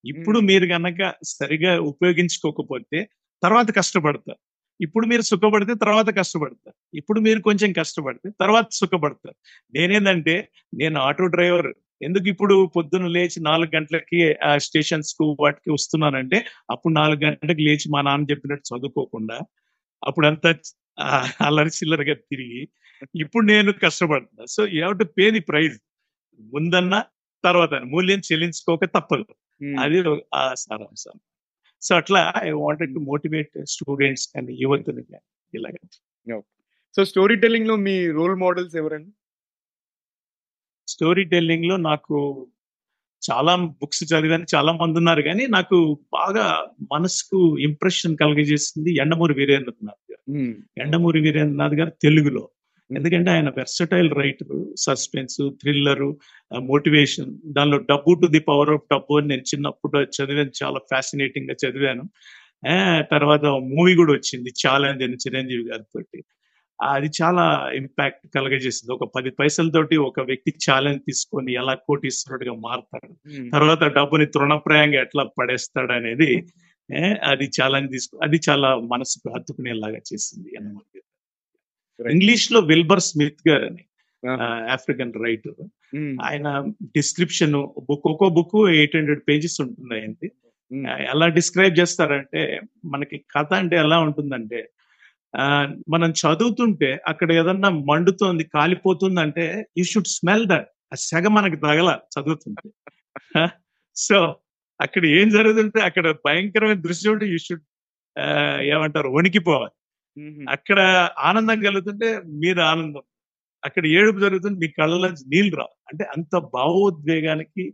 [0.05, 1.01] ఇప్పుడు మీరు గనక
[1.33, 2.99] సరిగా ఉపయోగించుకోకపోతే
[3.43, 4.41] తర్వాత కష్టపడతారు.
[4.81, 6.77] ఇప్పుడు మీరు సుఖపడితే తర్వాత కష్టపడతారు.
[6.95, 9.37] ఇప్పుడు మీరు కొంచెం కష్టపడితే తర్వాత సుఖపడతారు.
[9.75, 10.35] నేనేందంటే
[10.75, 11.71] నేను ఆటో డ్రైవర్.
[12.03, 16.39] ఎందుకు ఇప్పుడు పొద్దున్న లేచి నాలుగు గంటలకి ఆ స్టేషన్స్కు వాటికి వస్తున్నానంటే
[16.71, 19.37] అప్పుడు నాలుగు గంటలకు లేచి మా నాన్న చెప్పినట్టు చదువుకోకుండా
[20.03, 20.51] అప్పుడంతా
[21.47, 22.63] అల్లరి చిల్లరగా తిరిగి
[23.15, 25.77] ఇప్పుడు నేను కష్టపడుతున్నా so you have to pay the price
[26.41, 26.95] ముందన్న
[27.45, 29.25] తర్వాత మూల్యం చెల్లించుకోక తప్పదు.
[29.81, 31.21] అది ఆ సారాంశం.
[31.83, 35.17] సో అట్లా I wanted to motivate students and యువతని
[35.55, 36.43] ఇలాగ.
[36.97, 39.11] సో స్టోరీ టెల్లింగ్లో మీ రోల్ మోడల్స్ ఎవరండి?
[40.89, 42.47] స్టోరీ టెల్లింగ్లో నాకు
[43.33, 50.39] చాలా బుక్స్ చదివాను చాలా మంది ఉన్నారు కానీ నాకు బాగా మనసుకు ఇంప్రెషన్ కలిగజేసింది ఎండమూరి వీరేంద్రనాథ్ గారు.
[50.81, 52.49] ఎండమూరి వీరేంద్రనాథ్ గారు తెలుగులో.
[52.91, 56.03] ఎందుకంటే ఆయన versatile writer suspense thriller
[56.65, 62.05] motivation దానిలో డబ్బు టు ది పవర్ ఆఫ్ డబ్బు అని నేను చిన్నప్పుడు చదివాను చాలా ఫ్యాసినేటింగ్గా చదివాను.
[62.69, 62.75] ఆ,
[63.11, 66.01] తర్వాత మూవీ కూడా వచ్చింది ఛాలెంజ్ అని చిరంజీవి గారితో
[66.79, 67.43] అది చాలా
[67.75, 68.93] ఇంపాక్ట్ కలగజేసింది.
[68.93, 73.11] ఒక పది పైసలతోటి ఒక వ్యక్తి ఛాలెంజ్ తీసుకొని ఎలా కోటీశ్వరుడిగా మారుతాడు.
[73.33, 76.31] ఉమ్, తర్వాత డబ్బుని తృణప్రాయంగా ఎట్లా పడేస్తాడు అనేది
[77.25, 80.91] అది ఛాలెంజ్ తీసుకు అది చాలా మనసుకు హత్తుకునేలాగా చేసింది అన్నమాట.
[81.99, 83.69] ఇంగ్లీష్లో విల్బర్ స్మిత్ గారు
[84.75, 85.57] ఆఫ్రికన్ రైటర్
[86.27, 86.49] ఆయన
[86.97, 87.57] డిస్క్రిప్షన్
[87.89, 90.29] బుక్ ఒక్కో బుక్ ఎయిట్ హండ్రెడ్ పేజెస్ ఉంటుంది ఆయనది.
[90.71, 92.43] ఉమ్, ఎలా డిస్క్రైబ్ చేస్తారంటే
[92.93, 94.61] మనకి కథ అంటే ఎలా ఉంటుందంటే
[95.35, 95.45] ఆ,
[95.89, 99.45] మనం చదువుతుంటే అక్కడ ఏదన్నా మండుతోంది కాలిపోతుంది అంటే
[99.79, 102.67] యూ షుడ్ స్మెల్ దట్ ఆ సెగ మనకి తగల చదువుతుంటే.
[103.97, 104.19] సో
[104.81, 107.65] అక్కడ ఏం జరుగుతుంటే అక్కడ భయంకరమైన దృశ్యం ఉంటే యూ షుడ్
[108.71, 109.75] ఏమంటారు వణికిపోవాలి.
[110.49, 110.81] అక్కడ
[111.19, 112.09] ఆనందం కలుగుతుంటే
[112.43, 113.03] మీరు ఆనందం.
[113.65, 115.75] అక్కడ ఏడుపు జరుగుతుంది మీ కళ్ళలో నీళ్ళు రావు.
[115.93, 117.65] అంటే అంత భావోద్వేగానికి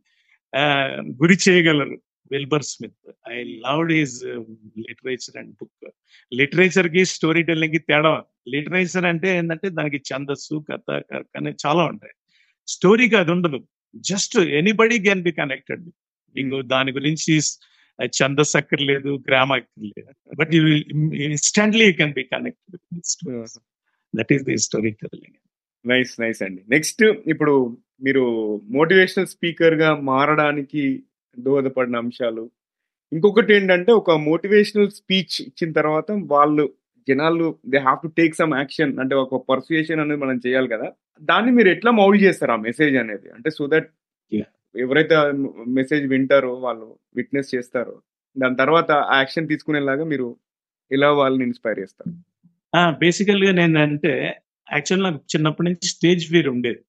[1.23, 1.97] గురి చేయగలరు
[2.33, 3.11] Wilbur Smith.
[3.33, 4.25] I loved his
[4.79, 5.89] literature and book.
[6.33, 8.13] లిటరేచర్కి story టెల్లింగ్కి తేడా
[8.49, 12.15] లిటరేచర్ అంటే ఏంటంటే దానికి ఛందస్సు కథ కర్క అనేది చాలా ఉంటాయి.
[12.67, 13.61] స్టోరీకి అది ఉండదు.
[13.97, 15.87] Just anybody can be connected.
[16.37, 17.35] మీకు దాని గురించి
[18.07, 20.63] ఛందస్ అక్కర్లేదు గ్రామ అక్కర్లేదు but you
[21.15, 22.81] instantly you can be connected
[24.19, 24.91] that is the story.
[24.91, 25.37] Telling
[25.87, 26.63] nice nice అండి.
[26.69, 28.25] నెక్స్ట్ ఇప్పుడు మీరు
[28.71, 31.05] మోటివేషనల్ స్పీకర్గా మారడానికి
[31.39, 32.51] దోహదపడిన అంశాలు.
[33.13, 36.75] ఇంకొకటి ఏంటంటే ఒక మోటివేషనల్ స్పీచ్ ఇచ్చిన తర్వాత వాళ్ళు
[37.09, 40.93] జనాలు they have to take some action అంటే ఒక పర్సుయేషన్ అనేది మనం చేయాలి కదా.
[41.23, 43.31] దాన్ని మీరు ఎట్లా మౌల్డ్ చేస్తారు ఆ మెసేజ్ అనేది?
[43.31, 43.91] అంటే సో దట్.
[44.75, 45.15] ఎవరైతే
[45.79, 47.95] మెసేజ్ వింటారో వాళ్ళు విట్నెస్ చేస్తారో
[48.37, 50.29] దాని తర్వాత ఆ యాక్షన్ తీసుకునేలాగా మీరు
[50.91, 52.13] ఇలా వాళ్ళని ఇన్స్పైర్ చేస్తారు.
[53.03, 54.13] బేసికల్గా నేనంటే
[54.69, 56.81] యాక్చువల్ నాకు చిన్నప్పటి నుంచి స్టేజ్ ఫియర్ ఉండేది.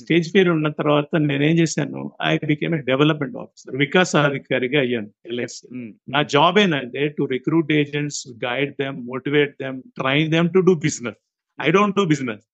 [0.00, 5.64] స్టేజ్ ఫియర్ ఉన్న తర్వాత నేనేం చేశాను I became a development officer Vikas అధికారిగా అయ్యాను ఎల్ఎస్సి
[5.72, 10.74] ఉమ్, నా జాబ్ ఏంటంటే to recruit agents guide them motivate them train them to do
[10.86, 11.20] business.
[11.58, 12.44] I don't do business.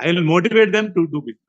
[0.00, 1.48] I will motivate them to do business.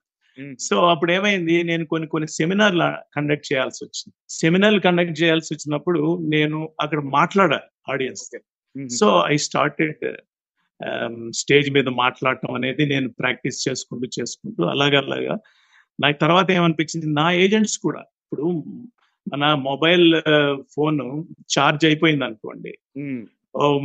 [0.60, 4.14] So అప్పుడు ఏమైంది నేను కొన్ని కొన్ని సెమినార్లు conduct చేయాల్సి వచ్చింది.
[4.30, 6.02] సెమినార్లు కండక్ట్ చేయాల్సి వచ్చినప్పుడు
[6.34, 8.24] నేను అక్కడ మాట్లాడాలి audience
[9.00, 10.06] so I started
[11.32, 15.36] stage మీద మాట్లాడటం అనేది నేను ప్రాక్టీస్ చేసుకుంటూ చేసుకుంటూ అలాగా అలాగా.
[16.00, 18.46] నాకు తర్వాత ఏమనిపించింది నా ఏజెంట్స్ కూడా ఇప్పుడు
[19.28, 20.08] మన మొబైల్
[20.76, 21.00] ఫోన్
[21.54, 22.74] ఛార్జ్ అయిపోయింది అనుకోండి.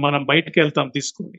[0.05, 1.39] మనం బయటకు వెళ్తాం తీసుకుని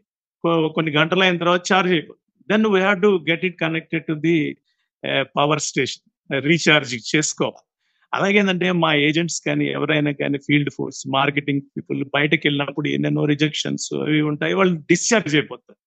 [0.76, 4.38] కొన్ని గంటలు అయిన తర్వాత ఛార్జ్ అయిపోతుంది then we have to get it connected to the
[5.38, 6.06] power station
[6.50, 7.66] recharge చేసుకోవాలి
[8.14, 14.22] అలాగేంటంటే మా ఏజెంట్స్ కానీ ఎవరైనా కానీ ఫీల్డ్ ఫోర్స్ మార్కెటింగ్ పీపుల్ బయటకు వెళ్ళినప్పుడు ఎన్నెన్నో రిజెక్షన్స్ అవి
[14.32, 15.78] ఉంటాయి వాళ్ళు డిశ్చార్జ్ అయిపోతారు.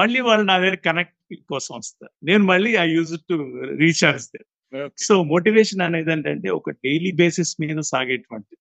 [0.00, 1.16] మళ్ళీ వాళ్ళు నా దగ్గర కనెక్ట్
[1.52, 2.12] కోసం వస్తారు.
[2.24, 3.36] నేను మళ్ళీ I use to
[3.84, 4.26] recharge
[4.72, 5.04] okay.
[5.06, 8.54] So motivation అనేది ఏంటంటే ఒక డైలీ బేసిస్ మీద సాగేటువంటి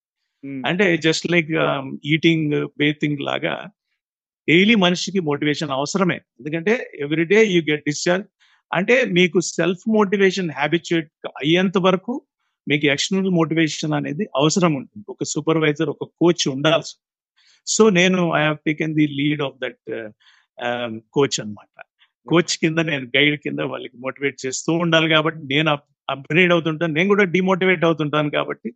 [0.44, 1.52] ఉమ్, అంటే జస్ట్ లైక్
[2.14, 3.54] ఈటింగ్ బేతింగ్ లాగా
[4.48, 6.18] డైలీ మనిషికి మోటివేషన్ అవసరమే.
[6.40, 6.74] ఎందుకంటే
[7.06, 8.26] ఎవ్రీడే యూ గెట్ డిశ్చార్జ్
[8.72, 11.10] అంటే మీకు సెల్ఫ్ మోటివేషన్ హ్యాబిచుయేట్
[11.42, 12.14] అయ్యేంత వరకు
[12.68, 15.06] మీకు ఎక్స్టర్నల్ మోటివేషన్ అనేది అవసరం ఉంటుంది.
[15.10, 16.94] ఒక సూపర్వైజర్ ఒక కోచ్ ఉండాల్సి
[17.68, 19.82] సో నేను I have taken the lead of that
[21.16, 21.70] coach అన్నమాట.
[22.28, 25.70] కోచ్ కింద నేను గైడ్ కింద వాళ్ళకి మోటివేట్ చేస్తూ ఉండాలి కాబట్టి నేను
[26.10, 28.70] అప్గ్రేడ్ అవుతుంటాను నేను కూడా డిమోటివేట్ అవుతుంటాను కాబట్టి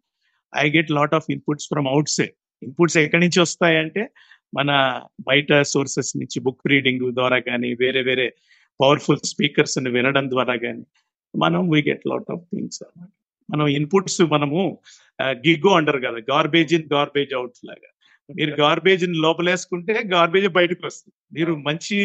[0.54, 4.04] I get lot of inputs from outside inputs ఎక్కడి నుంచి వస్తాయంటే
[4.54, 4.72] మన
[5.28, 8.28] బయట సోర్సెస్ నుంచి బుక్ రీడింగ్ ద్వారా కానీ వేరే వేరే
[8.82, 10.86] పవర్ఫుల్ స్పీకర్స్ వినడం ద్వారా కానీ
[11.36, 13.10] మనం we get lot of things అన్నమాట.
[13.52, 14.80] మనం ఇన్పుట్స్ మనము
[15.24, 17.90] గిగ్గు అంటారు కదా గార్బేజ్ ఇన్ గార్బేజ్ అవుట్ లాగా.
[18.36, 21.40] మీరు గార్బేజ్ లోపలేసుకుంటే గార్బేజ్ బయటకు వస్తుంది.
[21.40, 21.98] మీరు మంచి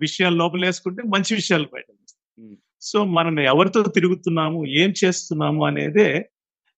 [0.00, 2.58] విషయాలు లోపలేసుకుంటే మంచి విషయాలు బయటకు వస్తాయి.
[2.80, 6.30] సో మనం ఎవరితో తిరుగుతున్నాము ఏం చేస్తున్నాము అనేదే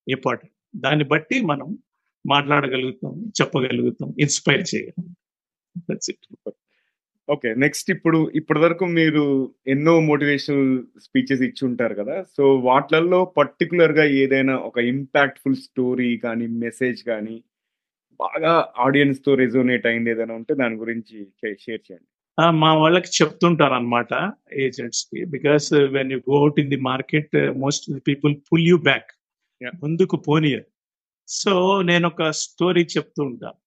[0.09, 1.79] ఇంపార్టెంట్ దాన్ని బట్టి మనం
[2.29, 6.57] మాట్లాడగలుగుతాం చెప్పగలుగుతాం ఇన్స్పైర్ ఇట్
[7.29, 9.23] ఓకే నెక్స్ట్ ఇప్పుడు ఇప్పటి వరకు మీరు
[9.67, 10.69] ఎన్నో మోటివేషనల్
[11.07, 17.37] స్పీచెస్ ఇచ్చి ఉంటారు కదా సో వాటిలలో పర్టికులర్గా ఏదైనా ఒక ఇంపాక్ట్ఫుల్ స్టోరీ కానీ మెసేజ్ కానీ
[18.21, 18.53] బాగా
[18.85, 21.17] ఆడియన్స్తో రెజోనేట్ అయింది ఏదైనా ఉంటే దాని గురించి
[21.65, 22.07] షేర్ చేయండి.
[22.63, 24.13] మా వాళ్ళకి చెప్తుంటారు అనమాట
[24.65, 29.11] ఏజెంట్స్కి because when you go out in the market most people pull you back.
[29.83, 30.67] ముందుకు పోనీయర్.
[31.29, 31.53] సో
[31.91, 33.59] నేను ఒక స్టోరీ చెప్తూ ఉంటాను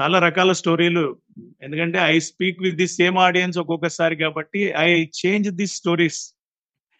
[0.00, 1.16] చాలా రకాల స్టోరీలు.
[1.62, 6.34] ఎందుకంటే I speak with the same audience ఒక్కొక్కసారి కాబట్టి ఐ చేంజ్ ది స్టోరీస్.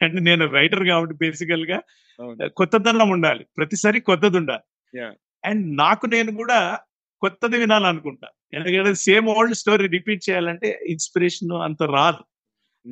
[0.03, 1.81] అంటే నేను రైటర్ కాబట్టి బేసికల్గా.
[2.47, 3.47] కొత్తదనం ఉండాలి.
[3.57, 5.01] ప్రతిసారి కొత్తది ఉండాలి.
[5.45, 6.79] అండ్ నాకు నేను కూడా
[7.21, 8.29] కొత్తది వినాలనుకుంటా.
[8.55, 12.23] ఎందుకంటే సేమ్ ఓల్డ్ స్టోరీ రిపీట్ చేయాలంటే ఇన్స్పిరేషన్ అంత రాదు.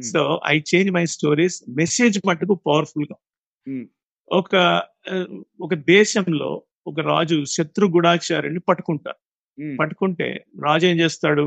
[0.00, 1.62] So I change my stories.
[1.68, 3.16] Message మట్టుకు పవర్ఫుల్గా.
[4.28, 4.82] ఒక
[5.60, 9.16] ఒక దేశంలో ఒక రాజు శత్రు గుడాచారిని పట్టుకుంటారు
[9.78, 10.28] పట్టుకుంటే
[10.64, 11.44] రాజు ఏం చేస్తాడు?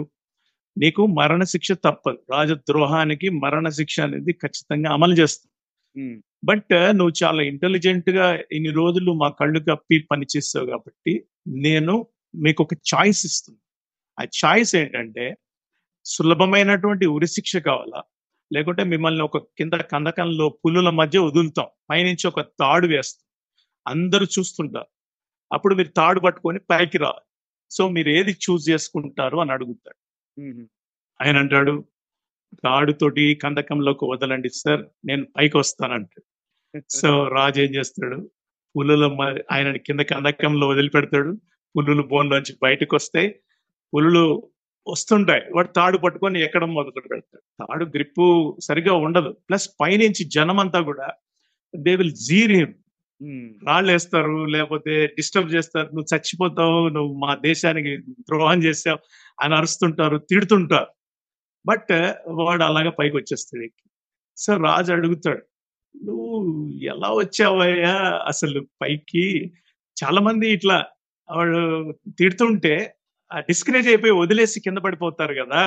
[0.78, 2.20] నీకు మరణ శిక్ష తప్పదు.
[2.32, 5.52] రాజద్రోహానికి మరణ శిక్ష అనేది ఖచ్చితంగా అమలు చేస్తాడు.
[5.96, 11.14] ఉమ్, బట్ నువ్వు చాలా ఇంటెలిజెంట్గా ఇన్ని రోజులు మా కళ్ళు కప్పి పనిచేస్తావు కాబట్టి
[11.66, 11.96] నేను
[12.34, 13.62] మీకు ఒక చాయిస్ ఇస్తుంది
[14.18, 15.26] ఆ చాయిస్ ఏంటంటే
[16.06, 18.02] సులభమైనటువంటి ఉరి శిక్ష కావాలా?
[18.52, 21.70] లేకుంటే మిమ్మల్ని ఒక కింద కందకంలో పులుల మధ్య వదులుతాం.
[21.90, 23.24] పైనుంచి ఒక తాడు వేస్తాం.
[23.86, 24.90] అందరూ చూస్తుంటారు.
[25.52, 27.25] అప్పుడు మీరు తాడు పట్టుకొని పైకి రావాలి
[27.72, 30.00] సో మీరు ఏది చూస్ చేసుకుంటారు అని అడుగుతాడు.
[31.20, 31.74] ఆయన అంటాడు
[32.64, 36.26] తాడుతోటి కందకంలోకి వదలండి సార్ నేను పైకి వస్తానంటాడు.
[37.00, 38.18] సో రాజు ఏం చేస్తాడు
[38.76, 39.04] పులుల
[39.54, 41.32] ఆయన కింద కందకంలో వదిలిపెడతాడు
[41.76, 43.30] పులులు బోన్లోంచి బయటకు వస్తాయి
[43.94, 44.24] పులులు
[44.88, 48.26] వస్తుంటాయి వాడు తాడు పట్టుకొని ఎక్కడం మొదలు పెడతాడు తాడు గ్రిప్పు
[48.60, 51.08] సరిగా ఉండదు ప్లస్ పైనుంచి జనం అంతా కూడా
[51.74, 52.74] దే విల్ జీర్ హిమ్
[53.68, 59.00] రాళ్ళు వేస్తారు లేకపోతే డిస్టర్బ్ చేస్తారు నువ్వు చచ్చిపోతావు నువ్వు మా దేశానికి ద్రోహం చేసావు
[59.42, 60.90] అని అరుస్తుంటారు తిడుతుంటారు.
[61.66, 61.94] బట్
[62.28, 63.70] వాడు అలాగా పైకి వచ్చేస్తాడు
[64.38, 65.44] సో రాజు అడుగుతాడు
[66.04, 66.30] నువ్వు
[66.84, 67.96] ఎలా వచ్చావయ్యా?
[68.28, 69.26] అసలు పైకి
[69.98, 70.78] చాలా మంది ఇట్లా
[71.30, 71.60] వాడు
[72.20, 72.74] తిడుతుంటే
[73.50, 75.62] డిస్కరేజ్ అయిపోయి వదిలేసి కింద పడిపోతారు కదా.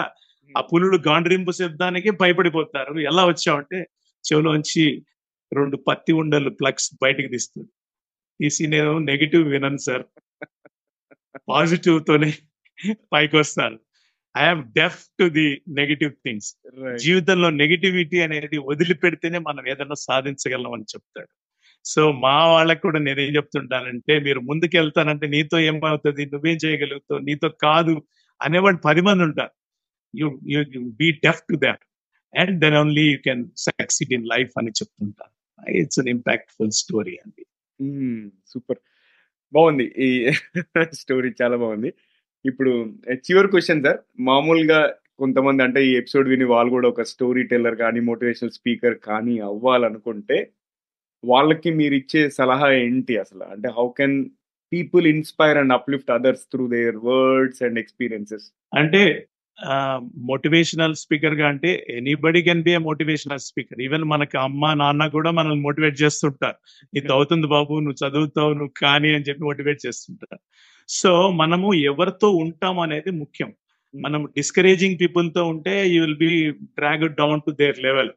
[0.57, 2.95] ఆ పులులు గాండ్రింపు శబ్దానికి భయపడిపోతారు.
[3.01, 3.79] ఎలా వచ్చావంటే
[4.25, 4.85] చెవిలోంచి
[5.53, 7.71] రెండు పత్తి ఉండలు ప్లగ్స్ బయటకు తీస్తుంది
[8.41, 10.05] తీసి నేను నెగిటివ్ వినను సార్.
[11.51, 12.31] పాజిటివ్ తోనే
[13.13, 13.79] పైకి వస్తాను
[14.35, 15.47] I'm deaf to the
[15.79, 16.51] negative things.
[17.05, 21.31] జీవితంలో నెగిటివిటీ అనేది వదిలిపెడితేనే మనం ఏదైనా సాధించగలం అని చెప్తాడు.
[21.85, 26.23] సో మా వాళ్ళకి కూడా నేనేం చెప్తుంటానంటే మీరు ముందుకు వెళ్తానంటే నీతో ఏమవుతుంది?
[26.33, 27.21] నువ్వేం చేయగలుగుతావు?
[27.29, 27.95] నీతో కాదు
[28.41, 29.55] అనేవాడు పది మంది ఉంటారు.
[30.15, 31.83] You you be deaf to that
[32.35, 35.35] and then only you can succeed in life అని చెప్తుంటాను
[35.71, 37.45] ఇట్స్ అన్ ఇంపాక్ట్ఫుల్ స్టోరీ అండి
[38.47, 38.79] సూపర్
[39.53, 39.85] బాగుంది.
[39.99, 40.31] ఈ
[40.93, 41.93] స్టోరీ చాలా బాగుంది.
[42.45, 42.71] ఇప్పుడు
[43.13, 48.01] చివరి క్వశ్చన్ సార్ మామూలుగా కొంతమంది అంటే ఈ ఎపిసోడ్ విని వాళ్ళు కూడా ఒక స్టోరీ టెల్లర్ కానీ
[48.01, 50.51] మోటివేషనల్ స్పీకర్ కానీ అవ్వాలనుకుంటే
[51.25, 53.45] వాళ్ళకి మీరు ఇచ్చే సలహా ఏంటి అసలు?
[53.45, 54.31] అంటే how can
[54.73, 59.29] people inspire and uplift others through their words and experiences అంటే
[60.29, 65.63] మోటివేషనల్ స్పీకర్గా అంటే anybody can be a motivational speaker even మనకి అమ్మ నాన్న కూడా మనల్ని
[65.67, 66.59] మోటివేట్ చేస్తుంటారు.
[66.95, 70.41] నీకు అవుతుంది బాబు నువ్వు చదువుతావు నువ్వు కానీ అని చెప్పి మోటివేట్ చేస్తుంటారు.
[70.89, 73.51] సో మనము ఎవరితో ఉంటాం అనేది ముఖ్యం.
[73.95, 76.31] మనం డిస్కరేజింగ్ పీపుల్తో ఉంటే you will be
[76.79, 78.11] drag down to their level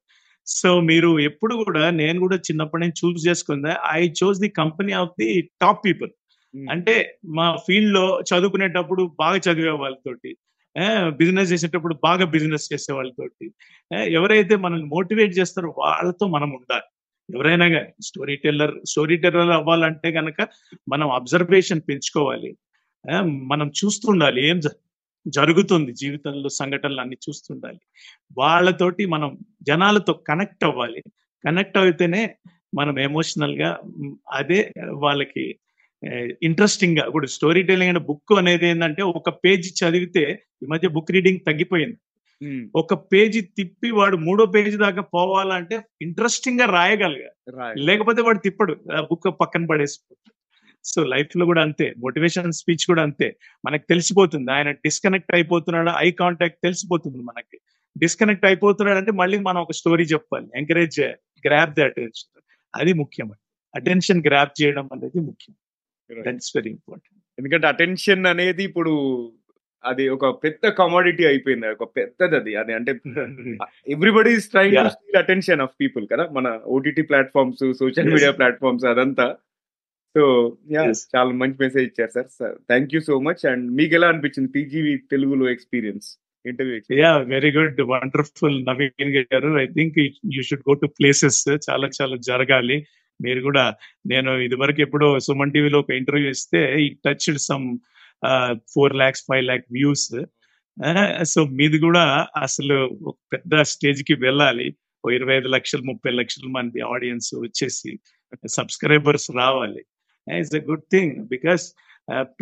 [0.47, 5.13] so మీరు ఎప్పుడు కూడా నేను కూడా చిన్నప్పటి నుంచి choose చేసుకుందా I chose the company of
[5.21, 5.29] the
[5.61, 6.11] top people
[6.53, 6.95] అంటే
[7.37, 10.31] మా ఫీల్డ్లో చదువుకునేటప్పుడు బాగా చదివే వాళ్ళతోటి.
[11.09, 13.51] బిజినెస్ చేసేటప్పుడు బాగా బిజినెస్ చేసే వాళ్ళతోటి.
[14.13, 16.83] ఎవరైతే మనల్ని మోటివేట్ చేస్తారో వాళ్ళతో మనం ఉండాలి.
[17.37, 20.47] ఎవరైనా కానీ స్టోరీ టెల్లర్ స్టోరీ టెల్లర్ అవ్వాలంటే కనుక
[20.89, 22.57] మనం అబ్జర్వేషన్ పెంచుకోవాలి.
[23.25, 24.79] మనం చూస్తుండాలి ఏం జ-
[25.27, 27.79] జరుగుతుంది జీవితంలో సంఘటనలు అన్ని చూస్తుండాలి.
[28.37, 31.03] వాళ్ళతోటి మనం జనాలతో కనెక్ట్ అవ్వాలి.
[31.45, 32.35] కనెక్ట్ అయితేనే
[32.75, 33.79] మనం ఎమోషనల్గా
[34.31, 35.59] అదే వాళ్ళకి
[36.43, 40.23] ఇంట్రెస్టింగ్గా ఇప్పుడు స్టోరీ టెలింగ్ అనే బుక్ అనేది ఏంటంటే ఒక పేజీ చదివితే
[40.63, 41.97] ఈ మధ్య బుక్ రీడింగ్ తగ్గిపోయింది.
[42.75, 47.37] ఒక పేజీ తిప్పి వాడు మూడో పేజీ దాకా పోవాలంటే ఇంట్రెస్టింగ్గా రాయగలగాలి
[47.87, 48.73] లేకపోతే వాడు తిప్పడు
[49.11, 50.33] బుక్ పక్కన పడేసిపోతాడు
[50.85, 53.27] సో లైఫ్లో కూడా అంతే మోటివేషన్ స్పీచ్ కూడా అంతే.
[53.63, 57.57] మనకు తెలిసిపోతుంది ఆయన డిస్కనెక్ట్ అయిపోతున్నాడు ఐ కాంటాక్ట్ తెలిసిపోతుంది మనకి.
[57.95, 60.47] డిస్కనెక్ట్ అయిపోతున్నాడు అంటే మళ్ళీ మనం ఒక స్టోరీ చెప్పాలి.
[60.61, 60.99] ఎంకరేజ్
[61.45, 62.31] గ్రాప్ ద అటెన్షన్
[62.73, 63.29] అది ముఖ్యం
[63.73, 65.53] అటెన్షన్ గ్రాప్ చేయడం అనేది ముఖ్యం.
[66.19, 68.93] దట్స్ వెరీ ఇంపార్టెంట్ ఎందుకంటే అటెన్షన్ అనేది ఇప్పుడు
[69.85, 71.67] అది ఒక పెద్ద కమాడిటీ అయిపోయింది.
[71.67, 72.55] ఒక పెద్దది అది.
[72.55, 72.91] అది అంటే
[73.87, 74.89] everybody trying to.
[74.89, 76.29] Steal attention of people కదా.
[76.31, 78.09] మన OTT platforms social.
[78.09, 79.35] Media platforms అదంతా.
[80.17, 80.83] So yeah.
[80.85, 82.25] చాలా మంచి మెసేజ్ ఇచ్చారు sir.
[82.39, 87.51] Sir thank you so much and మీకు ఎలా అనిపించింది టీజీవీ తెలుగులో experience interview yeah very
[87.51, 89.99] good wonderful Naveen గారు I think
[90.33, 92.85] you should go to places చాలా చాలా జరగాలి.
[93.21, 93.75] మీరు కూడా
[94.07, 97.67] నేను ఇదివరకు ఎప్పుడో సుమన్ టీవీలో ఒక ఇంటర్వ్యూ ఇస్తే ఈ touch some
[98.73, 100.09] four lakhs five lakh views
[101.23, 104.67] so మీది కూడా అసలు ఒక పెద్ద స్టేజ్కి వెళ్ళాలి.
[105.11, 107.91] ఇరవై ఐదు లక్షలు ముప్పై లక్షల మంది ఆడియన్స్ వచ్చేసి
[108.47, 109.81] సబ్స్క్రైబర్స్ రావాలి.
[110.37, 111.63] It's a good thing because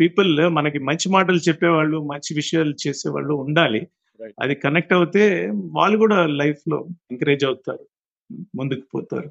[0.00, 3.86] people మనకి మంచి మాటలు చెప్పేవాళ్ళు మంచి విషయాలు చేసేవాళ్ళు ఉండాలి.
[4.42, 6.78] అది కనెక్ట్ అవుతే వాళ్ళు కూడా లైఫ్లో
[7.10, 7.84] ఎంకరేజ్ అవుతారు.
[8.58, 9.28] ముందుకు పోతారు.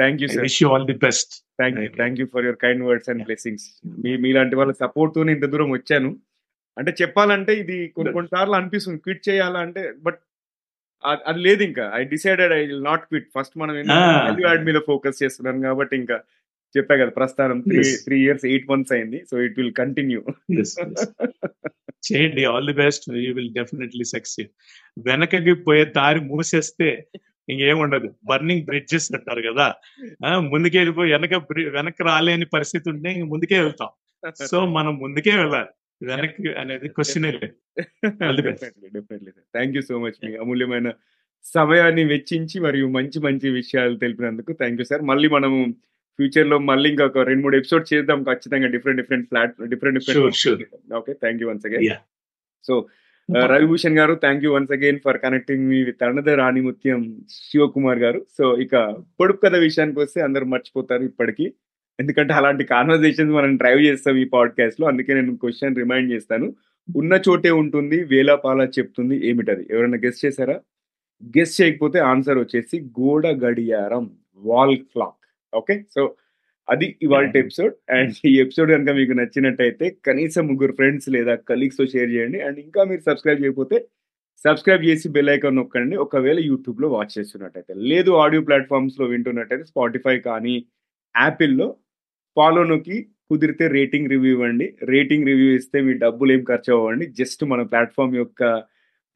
[0.00, 1.88] Thank you I sir wish you all the best thank you.
[2.00, 3.22] Thank you for your kind words and.
[3.28, 3.66] Blessings
[4.04, 6.10] మీ మీలాంటి వాళ్ళ సపోర్ట్ తోనే ఇంత దూరం వచ్చాను.
[6.78, 8.98] అంటే చెప్పాలంటే ఇది కొన్ని కొన్ని సార్లు అనిపిస్తుంది.
[8.98, 10.20] క్విట్ చేయాలా అంటే బట్
[11.28, 11.84] అది లేదు ఇంకా.
[11.94, 13.76] I decided I will not quit first మనం
[14.46, 16.18] యాడ్ మీద ఫోకస్ చేస్తున్నాను కాబట్టి ఇంకా
[16.74, 17.82] చెప్పా కదా ప్రస్థానం three.
[18.04, 19.18] Three years eight months అయింది.
[19.30, 20.20] So it will continue.
[22.08, 22.44] చేయండి.
[22.50, 24.50] All the best you will definitely succeed
[25.08, 26.88] వెనకకి పోయే దారి మూసేస్తే
[27.48, 29.74] ఇంకేం ఉండదు బర్నింగ్ బ్రిడ్జెస్ అంటారు కదా.
[30.38, 31.34] ముందుకే వెళ్ళిపోయి వెనక
[31.68, 33.88] వెనక్కి రాలేని పరిస్థితి ఉంటే ఇంక ముందుకే వెళ్తాం.
[34.46, 35.70] సో మనం ముందుకే వెళ్ళాలి.
[36.02, 37.38] వెనక్కి అనేది question
[39.54, 40.92] thank you so much మీ అమూల్యమైన
[41.44, 45.74] సమయాన్ని వెచ్చించి మరియు మంచి మంచి విషయాలు తెలిపినందుకు థ్యాంక్ యూ సార్ మళ్ళీ మనము
[46.18, 48.66] ఫ్యూచర్లో మళ్ళీ ఇంకా ఒక రెండు మూడు ఎపిసోడ్ చేద్దాం ఖచ్చితంగా.
[48.66, 49.98] Different different flat different.
[49.98, 52.00] Different okay thank you once again Yeah.
[52.64, 52.86] So
[53.30, 58.26] Uh, Ravibhushan గారు thank you once again for connecting me with another Ranimutyam Shivakumar గారు.
[58.38, 58.76] సో ఇక
[59.20, 61.46] పొడుపు కథ విషయానికి వస్తే అందరు మర్చిపోతారు ఇప్పటికీ.
[61.98, 64.86] ఎందుకంటే అలాంటి కాన్వర్సేషన్స్ మనం డ్రైవ్ చేస్తాం ఈ పాడ్కాస్ట్లో.
[64.86, 66.54] అందుకే నేను క్వశ్చన్ రిమైండ్ చేస్తాను.
[66.96, 69.66] ఉన్న చోటే ఉంటుంది వేలాపాల చెప్తుంది ఏమిటది?
[69.70, 70.60] ఎవరైనా గెస్ట్ చేశారా?
[71.38, 76.14] గెస్ట్ చేయకపోతే ఆన్సర్ వచ్చేసి గోడ గడియారం వాల్ క్లాక్ ఓకే సో
[76.70, 82.10] అది ఇవాళ ఎపిసోడ్ అండ్ ఈ ఎపిసోడ్ కనుక మీకు నచ్చినట్టయితే కనీసం ముగ్గురు ఫ్రెండ్స్ లేదా కలీగ్స్తో షేర్
[82.10, 82.40] చేయండి.
[82.40, 83.86] అండ్ ఇంకా మీరు సబ్స్క్రైబ్ చేయకపోతే
[84.44, 85.96] సబ్స్క్రైబ్ చేసి బెల్ ఐకాన్ నొక్కండి.
[85.96, 87.74] ఒకవేళ యూట్యూబ్లో వాచ్ చేస్తున్నట్టయితే.
[87.74, 90.64] లేదు ఆడియో ప్లాట్ఫామ్స్లో వింటున్నట్టయితే స్పాటిఫై కానీ
[91.20, 91.76] యాపిల్లో
[92.36, 94.76] ఫాలో నొక్కి కుదిరితే రేటింగ్ రివ్యూ ఇవ్వండి.
[94.82, 98.62] రేటింగ్ రివ్యూ ఇస్తే మీ డబ్బులు ఏం ఖర్చు అవ్వండి జస్ట్ మన ప్లాట్ఫామ్ యొక్క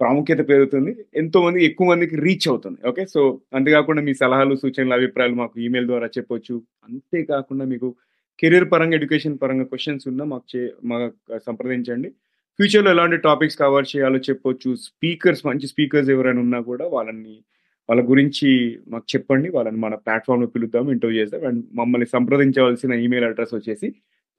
[0.00, 0.92] ప్రాముఖ్యత పెరుగుతుంది.
[1.14, 2.78] ఎంతో మంది ఎక్కువ మందికి రీచ్ అవుతుంది.
[2.88, 3.20] ఓకే సో
[3.54, 6.62] అంతేకాకుండా మీ సలహాలు సూచనలు అభిప్రాయాలు మాకు ఈమెయిల్ ద్వారా చెప్పొచ్చు.
[6.88, 7.88] అంతేకాకుండా మీకు
[8.38, 12.08] కెరీర్ పరంగా ఎడ్యుకేషన్ పరంగా క్వశ్చన్స్ ఉన్నా మాకు చే మాకు సంప్రదించండి.
[12.58, 14.74] ఫ్యూచర్లో ఎలాంటి టాపిక్స్ కవర్ చేయాలో చెప్పొచ్చు.
[14.74, 17.34] స్పీకర్స్ మంచి స్పీకర్స్ ఎవరైనా ఉన్నా కూడా వాళ్ళని
[17.88, 18.50] వాళ్ళ గురించి
[18.88, 19.48] మాకు చెప్పండి.
[19.50, 21.42] వాళ్ళని మన ప్లాట్ఫామ్లో పిలుద్దాం ఇంటర్వ్యూ చేద్దాం.
[21.48, 23.88] అండ్ మమ్మల్ని సంప్రదించవలసిన ఈమెయిల్ అడ్రస్ వచ్చేసి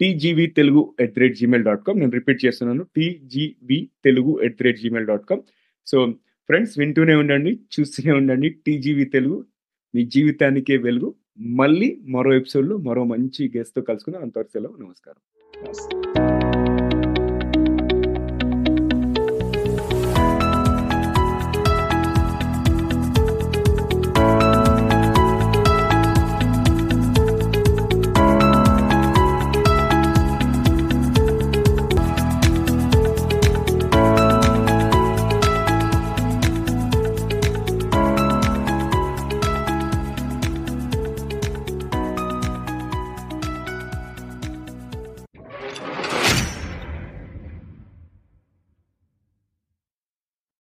[0.01, 2.86] TGV Telugu at the rate Gmail dot com నేను రిపీట్ చేస్తున్నాను.
[2.95, 5.41] TGV Telugu at the rate Gmail dot com
[5.88, 6.12] so
[6.47, 8.49] friends వింటూనే ఉండండి చూస్తూనే ఉండండి.
[8.49, 9.45] టీజీవీ తెలుగు
[9.95, 11.15] మీ జీవితానికే వెలుగు.
[11.39, 14.21] మళ్ళీ మరో ఎపిసోడ్లో మరో మంచి గెస్ట్తో కలుసుకుందాం.
[14.21, 14.75] అంతవరకు సెలవు.
[14.81, 16.14] నమస్కారం.